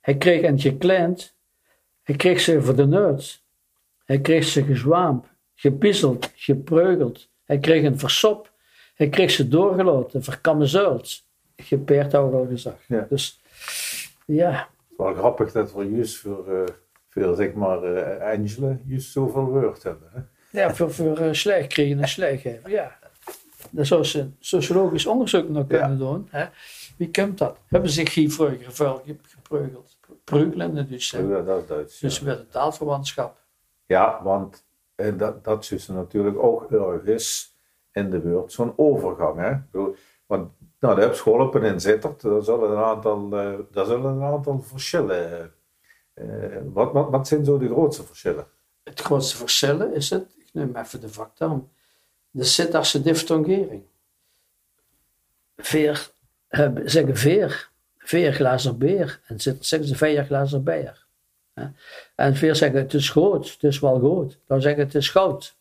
Hij 0.00 0.16
kreeg 0.16 0.42
een 0.42 0.60
gekleind. 0.60 1.34
Hij 2.02 2.16
kreeg 2.16 2.40
ze 2.40 2.62
voor 2.62 2.76
de 2.76 2.86
neus. 2.86 3.44
Hij 4.04 4.20
kreeg 4.20 4.44
ze 4.44 4.64
gezwaamd, 4.64 5.26
gepizzeld, 5.54 6.32
gepreugeld. 6.34 7.28
Hij 7.44 7.58
kreeg 7.58 7.84
een 7.84 7.98
versop. 7.98 8.52
Hij 8.94 9.08
kreeg 9.08 9.30
ze 9.30 9.48
doorgeloten, 9.48 10.22
verkammezuild. 10.22 11.22
Gepeerd 11.56 12.14
ook 12.14 12.32
al 12.32 12.46
gezegd. 12.46 12.84
Ja. 12.86 13.06
Dus 13.08 13.40
ja, 14.26 14.50
Het 14.50 14.90
is 14.90 14.96
wel 14.96 15.14
grappig 15.14 15.52
dat 15.52 15.72
we 15.72 15.84
juist 15.84 16.16
voor, 16.16 16.52
eh 16.52 16.74
voor 17.08 17.36
zeg 17.36 17.52
maar, 17.52 17.82
eh 17.82 18.32
Angela 18.32 18.78
juist 18.86 19.12
zoveel 19.12 19.44
woord 19.44 19.82
hebben. 19.82 20.08
Hè? 20.12 20.20
ja 20.60 20.74
voor, 20.74 20.92
voor 20.92 21.20
uh, 21.20 21.32
slijk 21.32 21.68
kregen 21.68 22.00
en 22.00 22.38
geven. 22.38 22.70
Ja. 22.70 22.98
Daar 23.70 23.86
zou 23.86 24.04
ze 24.04 24.28
sociologisch 24.38 25.06
onderzoek 25.06 25.48
naar 25.48 25.64
kunnen 25.64 25.98
doen. 25.98 26.28
Hè? 26.30 26.46
Wie 26.96 27.10
komt 27.10 27.38
dat? 27.38 27.56
Hebben 27.66 27.90
zich 27.90 28.14
hier 28.14 28.30
vroeger 28.30 28.58
gepreugeld? 28.58 29.98
Preugelen 30.24 30.88
dus. 30.88 31.10
hè. 31.10 31.18
Ja, 31.18 31.40
dat 31.42 31.60
is 31.60 31.66
Duits. 31.66 31.98
Dus 31.98 32.20
met 32.20 32.38
een 32.38 32.48
taalverwantschap. 32.48 33.38
Ja, 33.86 34.20
want 34.22 34.64
eh, 34.94 35.18
dat, 35.18 35.44
dat 35.44 35.70
is 35.70 35.86
natuurlijk 35.88 36.38
ook 36.42 36.70
ergens 36.72 37.54
in 37.92 38.10
de 38.10 38.18
buurt 38.18 38.52
zo'n 38.52 38.72
overgang. 38.76 39.38
Hè? 39.38 39.80
Want 40.26 40.50
nou, 40.80 40.94
de 40.96 41.02
Upscholpen 41.02 41.62
in 41.62 41.80
Zittert, 41.80 42.22
daar 42.22 42.42
zullen 42.42 42.70
een 42.70 42.84
aantal, 42.84 43.38
eh, 43.38 43.58
daar 43.70 43.84
zullen 43.84 44.12
een 44.12 44.22
aantal 44.22 44.60
verschillen. 44.62 45.52
eh, 46.14 46.56
eh, 46.56 46.62
wat, 46.72 46.92
wat, 46.92 47.10
wat 47.10 47.28
zijn 47.28 47.44
zo 47.44 47.58
de 47.58 47.66
grootste 47.68 48.02
verschillen? 48.02 48.46
Het 48.82 49.00
grootste 49.00 49.36
verschil 49.36 49.80
is 49.80 50.10
het, 50.10 50.34
ik 50.38 50.48
neem 50.52 50.76
even 50.76 51.00
de 51.00 51.08
vakterm, 51.08 51.68
de 52.30 52.44
Sittardse 52.44 53.02
diftongering. 53.02 53.82
Veer, 55.56 56.10
hebben- 56.48 56.90
zeggen 56.90 57.16
veer, 57.16 57.70
veerglazer 57.98 58.78
beer. 58.78 59.20
En 59.26 59.40
Zitters 59.40 59.68
zeggen 59.68 59.88
ze 59.88 59.96
veerglazer 59.96 60.62
beer. 60.62 61.08
En 62.14 62.36
veer 62.36 62.56
zeggen 62.56 62.78
het 62.80 62.94
is 62.94 63.10
groot, 63.10 63.50
het 63.50 63.62
is 63.62 63.80
wel 63.80 63.98
groot. 63.98 64.38
Dan 64.46 64.60
zeggen 64.60 64.84
het 64.84 64.94
is 64.94 65.08
goud. 65.08 65.56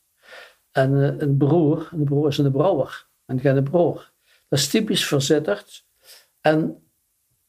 En 0.72 1.04
eh, 1.04 1.20
een 1.22 1.38
broer, 1.38 1.90
een 1.92 2.04
broer 2.04 2.28
is 2.28 2.38
een 2.38 2.52
brouwer. 2.52 3.06
En 3.26 3.40
geen 3.40 3.64
broer. 3.64 4.12
Dat 4.48 4.60
is 4.60 4.68
typisch 4.68 5.06
voor 5.06 5.22
Zittert. 5.22 5.86
En 6.42 6.84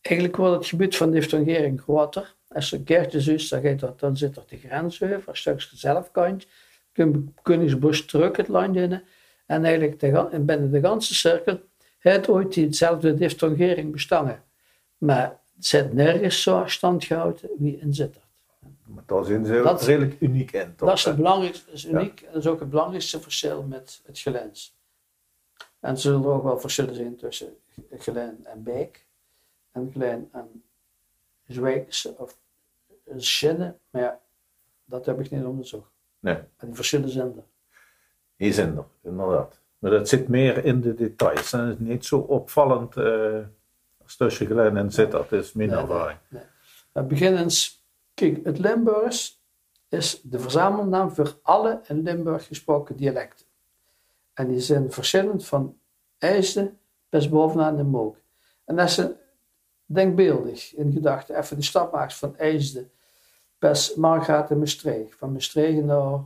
eigenlijk 0.00 0.36
wordt 0.36 0.54
het 0.54 0.66
gebied 0.66 0.96
van 0.96 1.10
diftongering 1.10 1.80
groter. 1.80 2.34
Als 2.48 2.70
je 2.70 2.82
keertjes 2.82 3.26
is, 3.26 3.48
dan, 3.48 3.94
dan 3.96 4.16
zit 4.16 4.36
er 4.36 4.42
de 4.48 4.56
grens 4.56 5.02
over, 5.02 5.28
een 5.28 5.36
stukje 5.36 5.76
zelfkant. 5.76 6.46
Koningsbos 7.42 8.04
terug 8.06 8.36
het 8.36 8.48
land 8.48 8.76
in. 8.76 9.02
En 9.46 9.64
eigenlijk 9.64 10.00
de, 10.00 10.40
binnen 10.40 10.70
de 10.70 10.80
ganse 10.80 11.14
cirkel 11.14 11.60
heeft 11.98 12.28
ooit 12.28 12.52
die 12.52 12.64
hetzelfde 12.66 13.14
diftongering 13.14 13.92
bestangen. 13.92 14.42
Maar 14.98 15.40
het 15.56 15.66
zit 15.66 15.92
nergens 15.92 16.42
zo 16.42 16.62
stand 16.66 17.04
gehouden 17.04 17.50
wie 17.58 17.78
in 17.78 17.94
Zittert. 17.94 18.24
Maar 18.86 19.04
Dat- 19.62 19.82
redelijk 19.82 20.20
uniek 20.20 20.52
in. 20.52 20.74
toch, 20.76 20.88
Dat 20.88 20.98
is, 20.98 21.04
het 21.04 21.16
belangrijkste, 21.16 21.70
is 21.72 21.84
uniek 21.86 22.20
en 22.20 22.32
dat 22.32 22.42
is 22.42 22.48
ook 22.50 22.60
het 22.60 22.70
belangrijkste 22.70 23.20
verschil 23.20 23.62
met 23.62 24.00
het 24.06 24.18
gelens. 24.18 24.78
En 25.80 25.90
er 25.90 25.98
zullen 25.98 26.22
er 26.22 26.28
ook 26.28 26.42
wel 26.42 26.60
verschillen 26.60 26.94
zijn 26.94 27.16
tussen 27.16 27.56
gelijn 27.90 28.46
en 28.46 28.62
beek. 28.62 29.06
En 29.72 29.90
gelijn 29.92 30.28
en 30.32 30.62
zwijkse 31.46 32.14
of 32.18 32.36
zinnen. 33.16 33.78
Maar 33.90 34.02
ja, 34.02 34.20
dat 34.84 35.06
heb 35.06 35.20
ik 35.20 35.30
niet 35.30 35.44
onderzocht. 35.44 35.90
Nee, 36.20 36.34
En 36.34 36.66
die 36.66 36.74
verschillen 36.74 37.08
zijn 37.08 37.26
er. 37.36 37.42
die 38.36 38.52
zijn 38.52 38.76
er, 38.76 38.84
inderdaad. 39.02 39.60
Maar 39.78 39.90
dat 39.90 40.08
zit 40.08 40.28
meer 40.28 40.64
in 40.64 40.80
de 40.80 40.94
details. 40.94 41.52
En 41.52 41.60
het 41.60 41.80
is 41.80 41.86
niet 41.86 42.04
zo 42.04 42.18
opvallend 42.18 42.96
eh, 42.96 43.38
als 44.02 44.16
tussen 44.16 44.46
Glen 44.46 44.76
en 44.76 44.92
Zittert. 44.92 45.30
Dat 45.30 45.40
is 45.40 45.52
mijn 45.52 45.68
Nee, 45.68 45.78
nee, 45.78 45.86
ervaring. 45.86 46.18
nee. 46.28 47.04
Beginnens, 47.04 47.84
kijk, 48.14 48.44
het 48.44 48.58
Limburgs 48.58 49.42
is 49.88 50.20
de 50.22 50.38
verzamelnaam 50.38 51.10
voor 51.10 51.38
alle 51.42 51.80
in 51.88 52.02
Limburg 52.02 52.46
gesproken 52.46 52.96
dialecten. 52.96 53.46
En 54.34 54.48
die 54.48 54.60
zijn 54.60 54.92
verschillend 54.92 55.46
van 55.46 55.78
IJsden 56.18 56.78
best 57.08 57.30
bovenaan 57.30 57.76
de 57.76 57.82
Mook. 57.82 58.16
En 58.64 58.78
als 58.78 58.94
je 58.94 59.14
denkbeeldig 59.86 60.74
in 60.74 60.92
gedachten 60.92 61.38
even 61.38 61.56
de 61.56 61.62
stap 61.62 61.92
maakt 61.92 62.14
van 62.14 62.36
IJsden 62.36 62.90
best 63.60 63.96
Margraat 63.96 64.50
en 64.50 64.58
Maastricht, 64.58 65.14
van 65.18 65.32
Maastricht 65.32 65.82
naar 65.82 66.18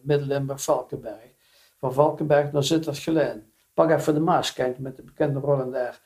Midden-Limburg, 0.00 0.62
Valkenberg, 0.62 1.30
van 1.78 1.92
Valkenberg 1.94 2.52
naar 2.52 2.62
Zittert 2.64 2.98
Gelijn. 2.98 3.52
Pak 3.74 3.90
even 3.90 4.14
de 4.14 4.20
Maaskant 4.20 4.78
met 4.78 4.96
de 4.96 5.02
bekende 5.02 5.40
rollen 5.40 5.70
daar. 5.70 6.00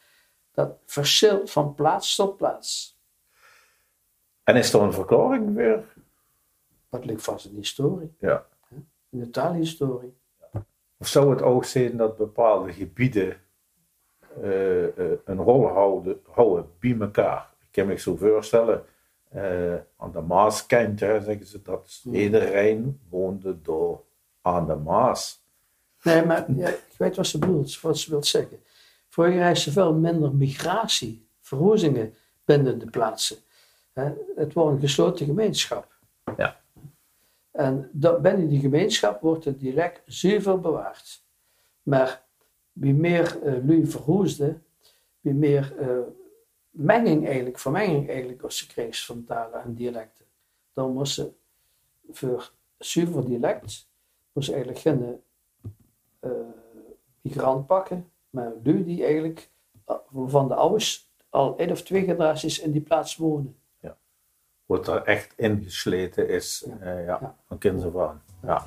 Dat 0.52 0.76
verschil 0.86 1.46
van 1.46 1.74
plaats 1.74 2.16
tot 2.16 2.36
plaats. 2.36 2.98
En 4.44 4.56
is 4.56 4.72
er 4.72 4.82
een 4.82 4.92
verklaring 4.92 5.54
weer? 5.54 5.84
Dat 6.90 7.04
ligt 7.04 7.22
vast 7.22 7.44
in 7.44 7.50
de 7.50 7.56
historie, 7.56 8.14
Ja. 8.18 8.46
in 9.10 9.18
de 9.18 9.30
taalhistorie. 9.30 10.16
Of 10.98 11.08
zou 11.08 11.30
het 11.30 11.42
ook 11.42 11.64
zijn 11.64 11.96
dat 11.96 12.16
bepaalde 12.16 12.72
gebieden 12.72 13.36
eh, 14.42 14.84
eh, 14.98 15.18
een 15.24 15.38
rol 15.42 15.66
houden, 15.68 16.20
houden 16.30 16.70
bij 16.80 16.96
elkaar? 17.00 17.52
Ik 17.60 17.68
kan 17.70 17.86
me 17.86 17.96
zo 17.98 18.16
voorstellen, 18.16 18.84
eh, 19.28 19.74
aan 19.96 20.12
de 20.12 20.20
Maaskant 20.20 21.00
hè, 21.00 21.20
zeggen 21.20 21.46
ze 21.46 21.62
dat 21.62 22.02
iedereen 22.12 23.00
woonde 23.08 23.62
door 23.62 24.04
aan 24.42 24.66
de 24.66 24.74
Maas. 24.74 25.42
Nee, 26.02 26.24
maar 26.24 26.52
ja, 26.52 26.68
ik 26.68 26.94
weet 26.96 27.16
wat 27.16 27.26
ze 27.26 27.38
bedoelt, 27.38 27.80
wat 27.80 27.98
ze 27.98 28.10
wil 28.10 28.24
zeggen. 28.24 28.58
Vroeger 29.08 29.50
is 29.50 29.66
er 29.66 29.72
veel 29.72 29.94
minder 29.94 30.34
migratie, 30.34 31.26
verhuizingen 31.40 32.14
binnen 32.44 32.78
de 32.78 32.90
plaatsen. 32.90 33.36
Hè, 33.92 34.12
Het 34.36 34.52
wordt 34.52 34.74
een 34.74 34.80
gesloten 34.80 35.26
gemeenschap. 35.26 35.96
Ja. 36.36 36.60
En 37.50 37.90
dat, 37.92 38.22
binnen 38.22 38.48
die 38.48 38.60
gemeenschap 38.60 39.20
wordt 39.20 39.44
het 39.44 39.60
direct 39.60 40.02
zeer 40.06 40.42
veel 40.42 40.58
bewaard. 40.60 41.22
Maar 41.82 42.26
wie 42.72 42.94
meer 42.94 43.42
eh 43.42 43.52
lui 43.66 43.86
verhuisde, 43.86 44.58
wie 45.20 45.34
meer 45.34 45.74
eh, 45.78 45.88
menging 46.78 47.26
eigenlijk, 47.26 47.58
vermenging 47.58 48.08
eigenlijk 48.08 48.42
als 48.42 48.58
ze 48.58 48.66
kreeg 48.66 49.04
van 49.04 49.24
talen 49.24 49.62
en 49.62 49.74
dialecten. 49.74 50.24
Dan 50.72 50.92
moest 50.92 51.14
ze 51.14 51.32
voor 52.10 52.52
zuiver 52.78 53.24
dialect, 53.24 53.88
moest 54.32 54.48
eigenlijk 54.50 54.80
geen 54.80 55.20
eh, 56.20 56.30
migrant 57.20 57.66
pakken, 57.66 58.10
maar 58.30 58.52
lui 58.62 58.84
die 58.84 59.04
eigenlijk 59.04 59.50
eh, 59.84 59.96
van 60.12 60.48
de 60.48 60.54
ouders 60.54 61.10
al 61.28 61.56
één 61.58 61.70
of 61.70 61.82
twee 61.82 62.04
generaties 62.04 62.58
in 62.60 62.72
die 62.72 62.80
plaats 62.82 63.16
wonen. 63.16 63.56
Wat 64.66 64.88
er 64.88 65.02
echt 65.02 65.32
ingesleten 65.36 66.28
is 66.28 66.64
Ja. 66.66 66.78
eh, 66.80 67.04
ja, 67.04 67.18
Ja. 67.20 67.36
van 67.46 67.58
kinds 67.58 67.84
af 67.84 67.96
aan. 67.96 68.22
Ja. 68.42 68.66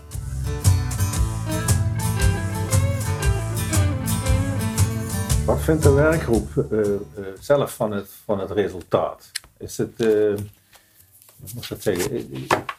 Wat 5.46 5.62
vindt 5.62 5.84
de 5.84 5.92
werkgroep 5.92 6.58
eh, 6.58 6.94
eh, 6.94 7.00
zelf 7.40 7.76
van 7.76 7.92
het, 7.92 8.10
van 8.10 8.40
het 8.40 8.52
resultaat? 8.52 9.32
Is 9.58 9.78
het, 9.78 9.98
hoe 9.98 11.50
moet 11.54 11.70
dat 11.70 11.82
zeggen, 11.82 12.28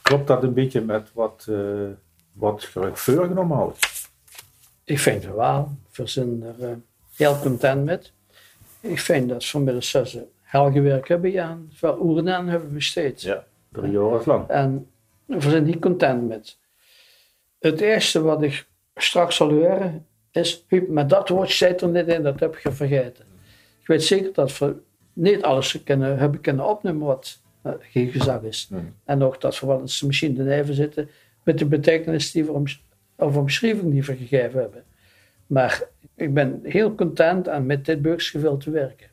klopt 0.03 0.27
dat 0.27 0.43
een 0.43 0.55
beetje 0.55 0.81
met 0.81 1.11
wat, 1.13 1.49
wat 2.33 2.69
voorgenomen 2.93 3.57
houdt? 3.57 4.09
Ik 4.85 4.99
vind 4.99 5.25
het 5.25 5.35
wel. 5.35 5.73
We 5.93 6.07
zijn 6.07 6.43
er 6.43 6.79
heel 7.17 7.39
content 7.39 7.85
met. 7.85 8.13
Ik 8.81 8.99
vind 8.99 9.29
dat 9.29 9.45
vanmiddag 9.45 9.85
ze 9.85 10.27
heel 10.41 10.73
gewerkt 10.73 11.09
hebben 11.09 11.45
aan. 11.45 11.71
Veel 11.73 12.11
uren 12.11 12.35
aan 12.35 12.49
hebben 12.49 12.73
we 12.73 12.81
steeds. 12.81 13.23
Ja, 13.23 13.45
drie 13.69 13.93
jaar 13.93 14.23
lang. 14.25 14.49
En 14.49 14.91
we 15.25 15.41
zijn 15.41 15.65
niet 15.65 15.81
content 15.81 16.29
met. 16.29 16.59
Het 17.59 17.81
eerste 17.81 18.23
wat 18.23 18.43
ik 18.43 18.67
straks 18.95 19.37
zal 19.37 19.53
leren 19.53 20.07
is, 20.33 20.65
maar 20.89 21.09
dat 21.09 21.29
woord 21.29 21.51
zit 21.51 21.81
er 21.81 21.89
niet 21.89 22.09
in, 22.09 22.23
dat 22.23 22.41
heb 22.41 22.59
je 22.59 22.73
vergeten. 22.73 23.25
Ik 23.81 23.87
weet 23.87 24.03
zeker 24.03 24.33
dat 24.33 24.59
we 24.59 24.75
niet 25.13 25.43
alles 25.43 25.83
kunnen, 25.83 26.19
hebben 26.19 26.41
kunnen 26.41 26.69
opnemen 26.69 27.07
wat 27.07 27.41
eh, 27.63 27.73
geen 27.81 28.11
gezag 28.11 28.43
is. 28.43 28.71
En 29.05 29.23
ook 29.23 29.41
dat 29.41 29.61
we 29.61 29.67
wel 29.67 29.81
eens 29.81 30.03
misschien 30.03 30.35
de 30.35 30.43
neven 30.43 30.75
zitten 30.75 31.09
met 31.43 31.59
de 31.59 31.67
betekenis 31.67 32.31
die 32.31 32.45
we 32.45 32.53
om, 32.53 32.65
of 33.17 33.37
omschrijving 33.37 33.93
die 33.93 34.05
we 34.05 34.17
gegeven 34.17 34.61
hebben. 34.61 34.85
Maar 35.47 35.83
ik 36.15 36.35
ben 36.35 36.61
heel 36.63 36.95
content 36.95 37.49
aan 37.49 37.67
met 37.67 37.85
dit 37.85 38.03
burgersgevel 38.03 38.57
te 38.57 38.71
werken. 38.71 39.07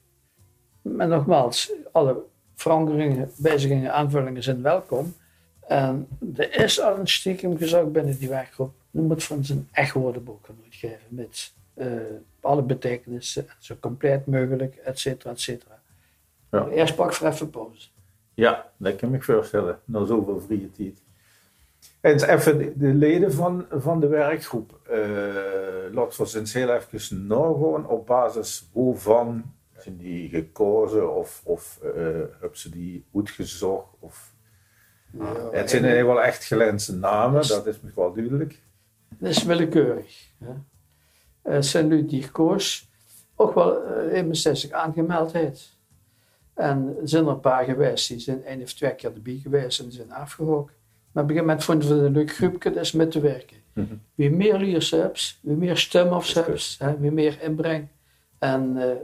Maar 0.82 1.08
nogmaals, 1.08 1.72
alle 1.92 2.24
veranderingen, 2.56 3.32
wijzigingen, 3.38 3.94
aanvullingen 3.94 4.44
zijn 4.44 4.62
welkom. 4.62 5.16
En 5.68 6.08
er 6.36 6.64
is 6.64 6.82
al 6.82 7.00
een 7.00 7.08
stiekem 7.08 7.58
gezag 7.58 7.92
binnen 7.92 8.18
die 8.18 8.30
werkgroep. 8.30 8.74
Er 8.92 9.02
moet 9.02 9.24
van 9.24 9.46
zijn 9.46 9.68
echt 9.72 9.94
woordenboek 9.94 10.46
gaan 10.46 10.58
uitgeven 10.64 11.06
met 11.08 11.54
eh, 11.74 11.88
alle 12.42 12.62
betekenissen, 12.62 13.46
zo 13.60 13.76
compleet 13.80 14.26
mogelijk, 14.26 14.76
et 14.76 15.00
cetera, 15.00 15.32
et 15.32 15.40
cetera. 15.40 15.82
Ja. 16.52 16.68
Eerst 16.68 16.96
pak 16.96 17.14
voor 17.14 17.28
even 17.28 17.50
pauze. 17.50 17.88
Ja, 18.34 18.72
dat 18.78 18.96
kan 18.96 19.14
ik 19.14 19.28
me 19.28 19.34
voorstellen. 19.34 19.80
Na 19.86 20.06
zoveel 20.06 20.40
vrije 20.40 20.72
tijd. 20.72 21.02
En 22.02 22.30
even 22.30 22.58
de, 22.58 22.78
de 22.78 22.94
leden 22.94 23.34
van, 23.34 23.66
van 23.72 24.00
de 24.00 24.08
werkgroep. 24.08 24.80
eh 24.84 24.98
laten 25.92 26.26
we 26.26 26.40
eens 26.40 26.54
heel 26.54 26.76
even 26.76 27.28
nagaan 27.28 27.88
op 27.88 28.06
basis 28.06 28.70
waarvan 28.74 29.54
zijn 29.78 29.98
die 29.98 30.30
gekozen 30.30 31.16
of, 31.16 31.42
of 31.44 31.80
eh 31.84 31.92
hebben 32.40 32.58
ze 32.58 32.70
die 32.70 33.06
uitgezocht. 33.16 33.94
Of, 34.00 34.34
Ja, 35.12 35.50
het 35.52 35.70
zijn 35.70 36.06
wel 36.06 36.22
echt 36.22 36.44
gelense 36.44 36.96
namen, 36.96 37.48
dat 37.48 37.68
is 37.68 37.80
me 37.80 37.92
wel 37.96 38.14
duidelijk. 38.14 38.60
Dat 39.20 39.30
is 39.30 39.44
willekeurig. 39.44 40.32
Hè. 40.38 40.54
Eh, 41.42 41.62
zijn 41.62 41.88
nu 41.88 42.06
die 42.06 42.24
gekoos 42.24 42.90
ook 43.36 43.54
wel 43.54 43.88
uh, 44.08 44.14
61 44.14 44.72
aangemeld 44.72 45.32
heeft. 45.32 45.78
En 46.54 46.96
er 47.02 47.10
zijn 47.10 47.26
er 47.26 47.32
een 47.32 47.40
paar 47.40 47.64
geweest, 47.64 48.08
die 48.08 48.20
zijn 48.20 48.44
één 48.44 48.62
of 48.62 48.74
twee 48.74 48.96
keer 48.96 49.14
erbij 49.14 49.40
geweest 49.44 49.80
en 49.80 49.86
die 49.86 49.94
zijn 49.94 50.12
afgehokt. 50.12 50.74
Maar 51.12 51.24
op 51.24 51.30
een 51.30 51.36
gegeven 51.36 51.46
moment 51.46 51.64
vonden 51.64 51.88
we 51.88 51.94
het 51.96 52.04
een 52.04 52.12
leuk 52.12 52.32
groepje 52.32 52.72
dat 52.72 52.84
is 52.84 52.92
met 52.92 53.12
te 53.12 53.20
werken. 53.20 53.58
Mhm. 53.74 53.96
Wie 54.16 54.30
meer 54.30 54.58
leers 54.58 54.92
hebt, 54.92 55.40
wie 55.42 55.56
meer 55.56 55.78
stemafs 55.78 56.34
Dat 56.34 56.46
hebt, 56.46 56.76
hè, 56.80 56.98
wie 56.98 57.12
meer 57.12 57.42
inbreng. 57.42 57.88
En 58.38 58.90
eh, 58.90 58.96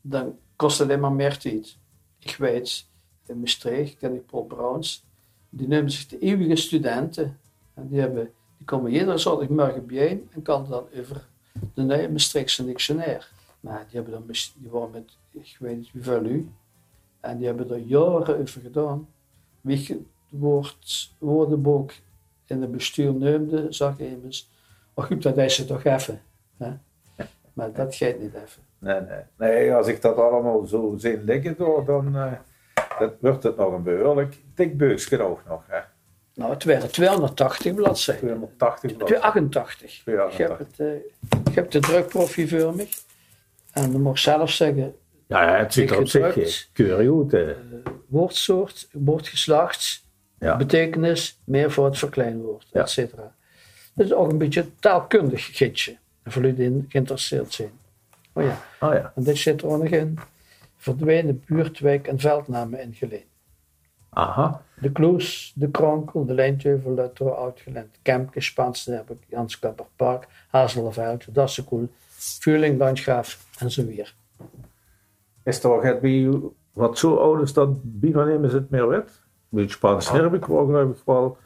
dan 0.00 0.38
kost 0.56 0.78
het 0.78 0.88
alleen 0.88 1.00
maar 1.00 1.12
meer 1.12 1.38
tijd. 1.38 1.76
Ik 2.18 2.36
weet, 2.36 2.86
in 3.26 3.40
Maastricht 3.40 3.96
ken 3.96 4.14
ik 4.14 4.26
Paul 4.26 4.44
Browns. 4.44 5.04
Die 5.48 5.68
nemen 5.68 5.90
zich 5.90 6.06
de 6.06 6.18
eeuwige 6.18 6.56
studenten. 6.56 7.38
En 7.74 7.88
die, 7.88 8.00
hebben, 8.00 8.30
die 8.60 8.68
komen 8.68 8.90
iedere 8.92 9.18
zondagmorgen 9.18 9.86
bijeen 9.86 10.28
en 10.32 10.42
kan 10.42 10.66
dan 10.68 10.86
over 10.98 11.26
de 11.74 11.82
nieuwe 11.82 12.08
Maastrichtse 12.08 12.64
dictionaire. 12.64 13.24
Maar 13.60 13.86
die, 13.88 14.00
hebben 14.00 14.12
dan, 14.12 14.26
die 14.56 14.70
waren 14.70 14.90
met, 14.90 15.16
ik 15.30 15.56
weet 15.58 15.76
niet 15.76 15.90
hoeveel 15.92 16.24
u. 16.24 16.50
En 17.20 17.38
die 17.38 17.46
hebben 17.46 17.70
er 17.70 17.78
jaren 17.78 18.38
over 18.38 18.60
gedaan. 18.60 19.08
Wie 19.60 19.86
het 19.86 19.98
woord, 20.28 21.12
woordenboek 21.18 21.92
in 22.46 22.60
het 22.60 22.72
bestuur 22.72 23.14
neemde, 23.14 23.66
zag 23.72 23.98
ik 23.98 24.22
eens. 24.24 24.50
Maar 24.94 25.04
goed, 25.04 25.22
dat 25.22 25.36
is 25.36 25.58
het 25.58 25.66
toch 25.66 25.84
even. 25.84 26.22
Maar 27.52 27.72
dat 27.72 27.94
gaat 27.94 28.18
niet 28.18 28.34
even. 28.34 28.62
Nee, 28.78 29.00
nee. 29.00 29.22
nee, 29.36 29.74
als 29.74 29.86
ik 29.86 30.02
dat 30.02 30.16
allemaal 30.16 30.66
zo 30.66 30.94
zie 30.96 31.18
liggen, 31.18 31.56
dan 31.86 32.16
eh, 32.16 32.32
dat 32.98 33.14
wordt 33.20 33.42
het 33.42 33.56
nog 33.56 33.72
een 33.72 33.82
behoorlijk 33.82 34.42
dik 34.54 35.20
ook 35.20 35.40
nog. 35.48 35.62
Hè? 35.66 35.80
Nou, 36.40 36.52
het 36.52 36.64
waren 36.64 36.90
280 36.90 37.74
bladzijden. 37.74 38.22
280 38.22 38.96
bladzijden. 38.96 39.06
288. 39.06 39.90
Ik 39.90 40.02
heb, 40.04 40.30
288. 40.30 40.66
het, 40.66 40.86
eh, 41.38 41.48
ik 41.50 41.54
heb 41.54 41.70
de 41.70 41.78
drukproefje 41.80 42.48
voor 42.48 42.74
me. 42.74 42.86
En 43.72 43.92
dan 43.92 44.00
mag 44.02 44.12
ik 44.12 44.18
zelf 44.18 44.50
zeggen, 44.50 44.94
Ja, 45.26 45.42
ja, 45.42 45.56
het 45.58 45.72
ziet 45.72 45.90
er 45.90 45.98
op 45.98 46.08
zich 46.08 46.26
Gedrukt. 46.26 46.48
eh, 46.48 46.74
keurig 46.86 47.32
uit. 47.32 47.32
hè. 47.32 47.54
woordsoort, 48.06 48.88
woordgeslacht, 48.92 50.04
Ja. 50.38 50.56
betekenis, 50.56 51.38
meervoud, 51.44 51.98
verkleinwoord, 51.98 52.66
Ja. 52.72 52.80
et 52.80 52.90
cetera. 52.90 53.34
Is 53.96 54.12
ook 54.12 54.30
een 54.30 54.38
beetje 54.38 54.60
een 54.60 54.72
taalkundig 54.80 55.56
gidsje. 55.56 55.96
Voor 56.24 56.42
jullie 56.42 56.70
die 56.70 56.84
geïnteresseerd 56.88 57.52
zijn. 57.52 57.70
Oh 58.32 58.44
ja, 58.44 58.60
Oh 58.80 58.92
ja. 58.94 59.12
en 59.16 59.22
dit 59.22 59.36
zit 59.38 59.62
er 59.62 59.68
ook 59.68 59.82
nog 59.82 59.92
in. 59.92 60.18
Verdwenen 60.76 61.42
buurtwijk 61.46 62.06
en 62.06 62.18
veldnamen 62.18 62.80
ingeleen. 62.80 63.24
Aha. 64.10 64.62
De 64.80 64.92
Kloes, 64.92 65.52
de 65.54 65.70
Kronkel, 65.70 66.24
de 66.24 66.34
Lijnteuvel, 66.34 66.94
de 66.94 67.10
Tro 67.14 67.28
Oud-Gelend, 67.28 67.98
Kemke, 68.02 68.40
Spaanse 68.40 68.92
heb 68.92 69.10
ik, 69.10 69.18
Janskapper 69.28 69.86
Park, 69.96 70.28
Hazelveld, 70.48 71.34
Dassekoel, 71.34 71.88
Vuurling, 72.08 72.78
Landgraaf 72.78 73.46
en 73.58 73.70
zo 73.70 73.86
weer. 73.86 74.14
Is 75.42 75.60
toch 75.60 75.82
het 75.82 76.00
bij 76.00 76.30
wat 76.72 76.98
zo 76.98 77.16
oud 77.16 77.42
is 77.42 77.52
dat 77.52 77.68
bijna 77.82 78.24
nemen 78.24 78.50
ze 78.50 78.56
het 78.56 78.70
meer 78.70 78.88
wet? 78.88 79.20
Bij 79.48 79.62
het 79.62 79.72
Spaans 79.72 80.10
Herbik 80.10 80.46
was 80.46 80.66
geloof 80.66 80.96
ik 80.96 81.02
wel 81.04 81.36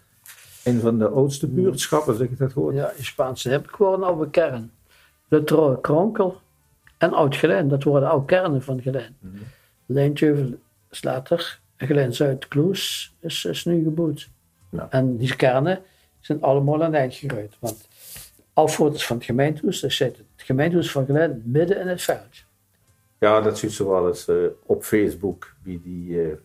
een 0.64 0.80
van 0.80 0.98
de 0.98 1.08
oudste 1.08 1.46
buurtschappen, 1.46 2.16
zeg 2.16 2.28
ik 2.28 2.38
dat 2.38 2.52
goed? 2.52 2.74
Ja, 2.74 2.90
in 2.90 3.04
Spaanse 3.04 3.50
heb 3.50 3.64
ik 3.64 3.70
gewoon 3.70 3.94
een 3.94 4.08
oude 4.08 4.30
kern. 4.30 4.72
De 5.28 5.44
Tro 5.44 5.76
Kronkel 5.76 6.40
en 6.98 7.12
Oud-Gelend, 7.12 7.70
dat 7.70 7.82
worden 7.82 8.08
oude 8.08 8.26
kernen 8.26 8.62
van. 8.62 8.82
Lijnteuvel 9.86 10.54
is 10.90 11.02
later, 11.02 11.60
en 11.76 11.86
Gelend 11.86 12.14
Zuid-Kloes 12.16 13.14
is, 13.20 13.44
is 13.44 13.64
nu. 13.64 13.94
Ja. 14.70 14.86
En 14.90 15.16
die 15.16 15.36
kernen 15.36 15.82
zijn 16.20 16.42
allemaal 16.42 16.74
aan 16.74 16.92
het 16.92 16.94
eind 16.94 17.14
gegroeid. 17.14 17.56
Want 17.60 17.88
al 18.52 18.68
foto's 18.68 19.06
van 19.06 19.16
het 19.16 19.24
gemeentehuis, 19.24 19.80
daar 19.80 19.90
zit 19.92 20.16
het 20.16 20.26
gemeentehuis 20.36 20.90
van 20.90 21.04
Gelend 21.04 21.46
midden 21.46 21.80
in 21.80 21.86
het 21.86 22.02
veld. 22.02 22.44
Ja, 23.18 23.40
dat 23.40 23.58
ziet 23.58 23.72
ze 23.72 23.88
wel 23.88 24.08
eens 24.08 24.28
eh, 24.28 24.36
op 24.62 24.84
Facebook 24.84 25.54
bij 25.62 25.80
die, 25.82 26.22
eh, 26.22 26.36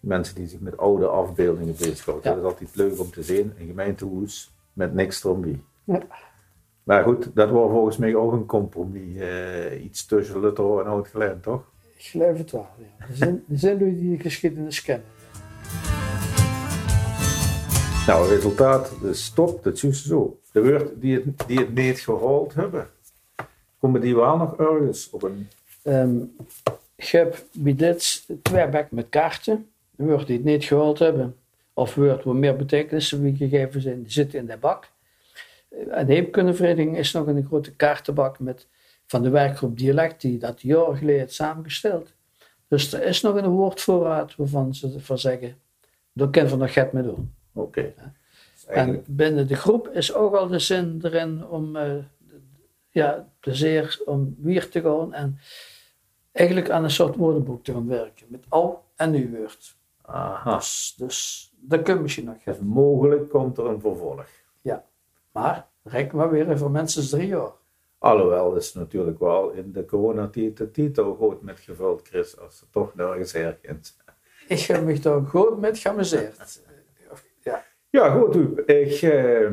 mensen 0.00 0.34
die 0.34 0.46
zich 0.46 0.60
met 0.60 0.76
oude 0.76 1.06
afbeeldingen 1.06 1.76
bezighouden. 1.76 2.30
Ja. 2.30 2.36
Dat 2.36 2.44
is 2.44 2.50
altijd 2.50 2.76
leuk 2.76 3.00
om 3.00 3.10
te 3.10 3.22
zien, 3.22 3.52
een 3.58 3.66
gemeentehuis 3.66 4.52
met 4.72 4.94
niks 4.94 5.24
erom 5.24 5.40
bij. 5.40 5.60
Ja. 5.84 6.00
Maar 6.82 7.02
goed, 7.02 7.30
dat 7.34 7.50
was 7.50 7.70
volgens 7.70 7.96
mij 7.96 8.14
ook 8.14 8.32
een 8.32 8.46
compromis. 8.46 9.20
eh, 9.20 9.84
iets 9.84 10.06
tussen 10.06 10.40
Luther 10.40 10.80
en 10.80 10.86
Oud 10.86 11.08
Gelend, 11.08 11.42
toch? 11.42 11.72
Het 12.12 12.50
wel. 12.50 12.66
Ja. 12.78 13.26
Er, 13.48 13.58
zijn, 13.58 13.78
die 13.78 14.16
de 14.16 14.22
geschiedenis 14.22 14.82
kennen. 14.82 15.06
Nou, 18.06 18.22
het 18.22 18.30
resultaat, 18.30 18.92
de 19.02 19.14
stop, 19.14 19.62
dat 19.62 19.82
is 19.82 20.04
zo. 20.04 20.40
De 20.52 20.62
woord 20.62 21.00
die 21.00 21.14
het, 21.14 21.24
die 21.46 21.58
het 21.58 21.74
niet 21.74 22.00
gehaald 22.00 22.54
hebben, 22.54 22.90
komen 23.80 24.00
die 24.00 24.16
wel 24.16 24.36
nog 24.36 24.56
ergens 24.56 25.10
op 25.10 25.22
een... 25.22 25.48
Ik 26.96 27.06
heb 27.06 27.42
bij 27.52 27.74
dit 27.74 28.26
twee 28.42 28.68
bakken 28.68 28.96
met 28.96 29.08
kaarten. 29.08 29.68
De 29.90 30.04
woorden 30.04 30.26
die 30.26 30.36
het 30.36 30.44
niet 30.44 30.64
gehaald 30.64 30.98
hebben, 30.98 31.36
of 31.72 31.94
woorden 31.94 32.24
waar 32.24 32.34
meer 32.34 32.56
betekenissen 32.56 33.22
wie 33.22 33.36
gegeven 33.36 33.80
zijn, 33.80 34.02
die 34.02 34.12
zitten 34.12 34.38
in 34.38 34.46
de 34.46 34.56
bak. 34.56 34.88
En 35.90 36.06
de 36.06 36.12
heemkundevereniging 36.12 36.98
is 36.98 37.12
nog 37.12 37.26
een 37.26 37.44
grote 37.44 37.74
kaartenbak 37.74 38.38
met, 38.38 38.66
van 39.06 39.22
de 39.22 39.30
werkgroep 39.30 39.78
Dialect, 39.78 40.20
die 40.20 40.38
dat 40.38 40.60
jaren 40.60 40.96
geleden 40.96 41.20
heeft 41.20 41.34
samengesteld. 41.34 42.14
Dus 42.68 42.92
er 42.92 43.02
is 43.02 43.20
nog 43.20 43.36
een 43.36 43.48
woordvoorraad 43.48 44.36
waarvan 44.36 44.74
ze 44.74 45.00
van 45.00 45.18
zeggen, 45.18 45.56
daar 46.12 46.30
kunnen 46.30 46.50
we 46.50 46.56
nog 46.56 46.72
get 46.72 46.92
mee 46.92 47.02
doen. 47.02 47.34
Oké. 47.52 47.94
Dus 48.52 48.66
En 48.66 49.04
binnen 49.06 49.48
de 49.48 49.56
groep 49.56 49.88
is 49.88 50.14
ook 50.14 50.34
al 50.34 50.46
de 50.46 50.58
zin 50.58 51.00
erin 51.02 51.46
om 51.46 51.76
eh, 51.76 51.94
ja, 52.90 53.28
plezier 53.40 54.02
om 54.04 54.36
weer 54.38 54.68
te 54.68 54.80
gaan 54.80 55.12
en 55.12 55.38
eigenlijk 56.32 56.70
aan 56.70 56.84
een 56.84 56.90
soort 56.90 57.16
woordenboek 57.16 57.64
te 57.64 57.72
gaan 57.72 57.86
werken. 57.86 58.26
Met 58.28 58.44
al 58.48 58.84
en 58.96 59.10
nu 59.10 59.36
woord. 59.38 59.76
Aha. 60.02 60.56
Dus, 60.56 60.94
dus 60.96 61.50
dat 61.60 61.82
kun 61.82 61.94
je 61.94 62.00
misschien 62.00 62.24
nog 62.24 62.34
Dus 62.34 62.44
hebben. 62.44 62.66
mogelijk 62.66 63.30
komt 63.30 63.58
er 63.58 63.66
een 63.66 63.80
vervolg. 63.80 64.26
Ja. 64.60 64.84
Maar 65.32 65.68
reken 65.82 66.16
maar 66.16 66.30
weer 66.30 66.58
voor 66.58 66.70
mensen 66.70 67.08
drie 67.08 67.26
jaar. 67.26 67.52
Alhoewel 68.04 68.56
is 68.56 68.74
natuurlijk 68.74 69.18
wel 69.18 69.50
in 69.50 69.72
de 69.72 69.84
coronatijd 69.84 70.56
de 70.56 70.70
titel 70.70 71.14
goed 71.14 71.42
met 71.42 71.60
gevuld, 71.60 72.08
Chris, 72.08 72.40
als 72.40 72.58
ze 72.58 72.64
toch 72.70 72.94
nergens 72.94 73.32
herkent. 73.32 73.96
Ik 74.48 74.60
heb 74.60 74.84
me 74.84 75.00
daar 75.00 75.22
goed 75.22 75.60
met 75.60 75.78
geamuseerd. 75.78 76.62
Ja. 77.42 77.64
Ja, 77.90 78.10
goed. 78.10 78.36
Ik, 78.68 79.02
eh, 79.02 79.50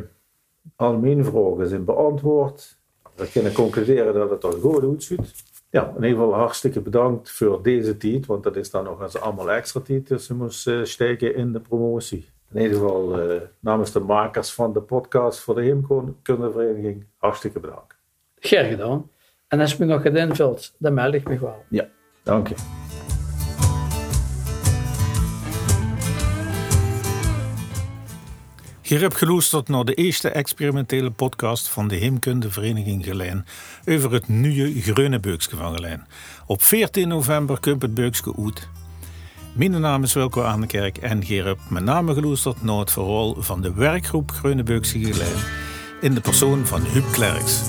al 0.75 0.97
mijn 0.97 1.25
vragen 1.25 1.67
zijn 1.67 1.85
beantwoord. 1.85 2.77
We 3.15 3.29
kunnen 3.31 3.53
concluderen 3.53 4.13
dat 4.13 4.29
het 4.29 4.43
er 4.43 4.51
goed 4.51 4.83
uitziet. 4.83 5.33
Ja, 5.69 5.87
in 5.87 5.93
ieder 6.03 6.09
geval 6.09 6.33
hartstikke 6.33 6.81
bedankt 6.81 7.31
voor 7.31 7.63
deze 7.63 7.97
tijd, 7.97 8.25
want 8.25 8.43
dat 8.43 8.55
is 8.55 8.71
dan 8.71 8.83
nog 8.83 9.01
eens 9.01 9.19
allemaal 9.19 9.51
extra 9.51 9.79
tijd 9.79 10.05
tussen 10.05 10.37
moest 10.37 10.67
eh, 10.67 10.83
steken 10.83 11.35
in 11.35 11.51
de 11.51 11.59
promotie. 11.59 12.29
In 12.53 12.61
ieder 12.61 12.77
geval 12.77 13.19
eh, 13.19 13.41
namens 13.59 13.91
de 13.91 13.99
makers 13.99 14.53
van 14.53 14.73
de 14.73 14.81
podcast 14.81 15.39
voor 15.39 15.55
de 15.55 15.61
Heemkundevereniging, 15.61 17.05
hartstikke 17.17 17.59
bedankt. 17.59 18.00
Ger 18.43 18.65
gedaan. 18.65 19.09
En 19.47 19.59
als 19.59 19.71
je 19.71 19.77
me 19.79 19.85
nog 19.85 20.01
gaat 20.01 20.15
invult, 20.15 20.73
dan 20.77 20.93
meld 20.93 21.13
ik 21.13 21.27
me 21.27 21.39
wel. 21.39 21.63
Ja, 21.69 21.87
dank 22.23 22.47
je. 22.47 22.55
Hier 28.81 29.01
heb 29.01 29.13
geluisterd 29.13 29.67
naar 29.67 29.83
de 29.83 29.93
eerste 29.93 30.29
experimentele 30.29 31.11
podcast 31.11 31.67
van 31.67 31.87
de 31.87 31.95
Heemkundevereniging 31.95 33.05
Gelijn 33.05 33.45
over 33.85 34.11
het 34.11 34.27
nieuwe 34.27 34.81
Groene 34.81 35.19
Beukske 35.19 35.55
van 35.55 35.75
Gelijn. 35.75 36.07
Op 36.45 36.61
14 36.61 37.07
november 37.07 37.59
komt 37.59 37.81
het 37.81 37.93
Beukske 37.93 38.33
uit. 38.37 38.69
Mijn 39.53 39.81
naam 39.81 40.03
is 40.03 40.13
Wilco 40.13 40.43
Aandekerk 40.43 40.97
en 40.97 41.21
hier 41.21 41.45
heb 41.45 41.59
met 41.69 41.83
name 41.83 42.13
geluisterd 42.13 42.63
naar 42.63 42.79
het 42.79 42.91
verhaal 42.91 43.35
van 43.41 43.61
de 43.61 43.73
werkgroep 43.73 44.31
Groene 44.31 44.63
Beukske 44.63 44.99
Gelijn 44.99 45.39
in 46.01 46.13
de 46.13 46.21
persoon 46.21 46.65
van 46.65 46.81
Huub 46.81 47.11
Klerks. 47.11 47.61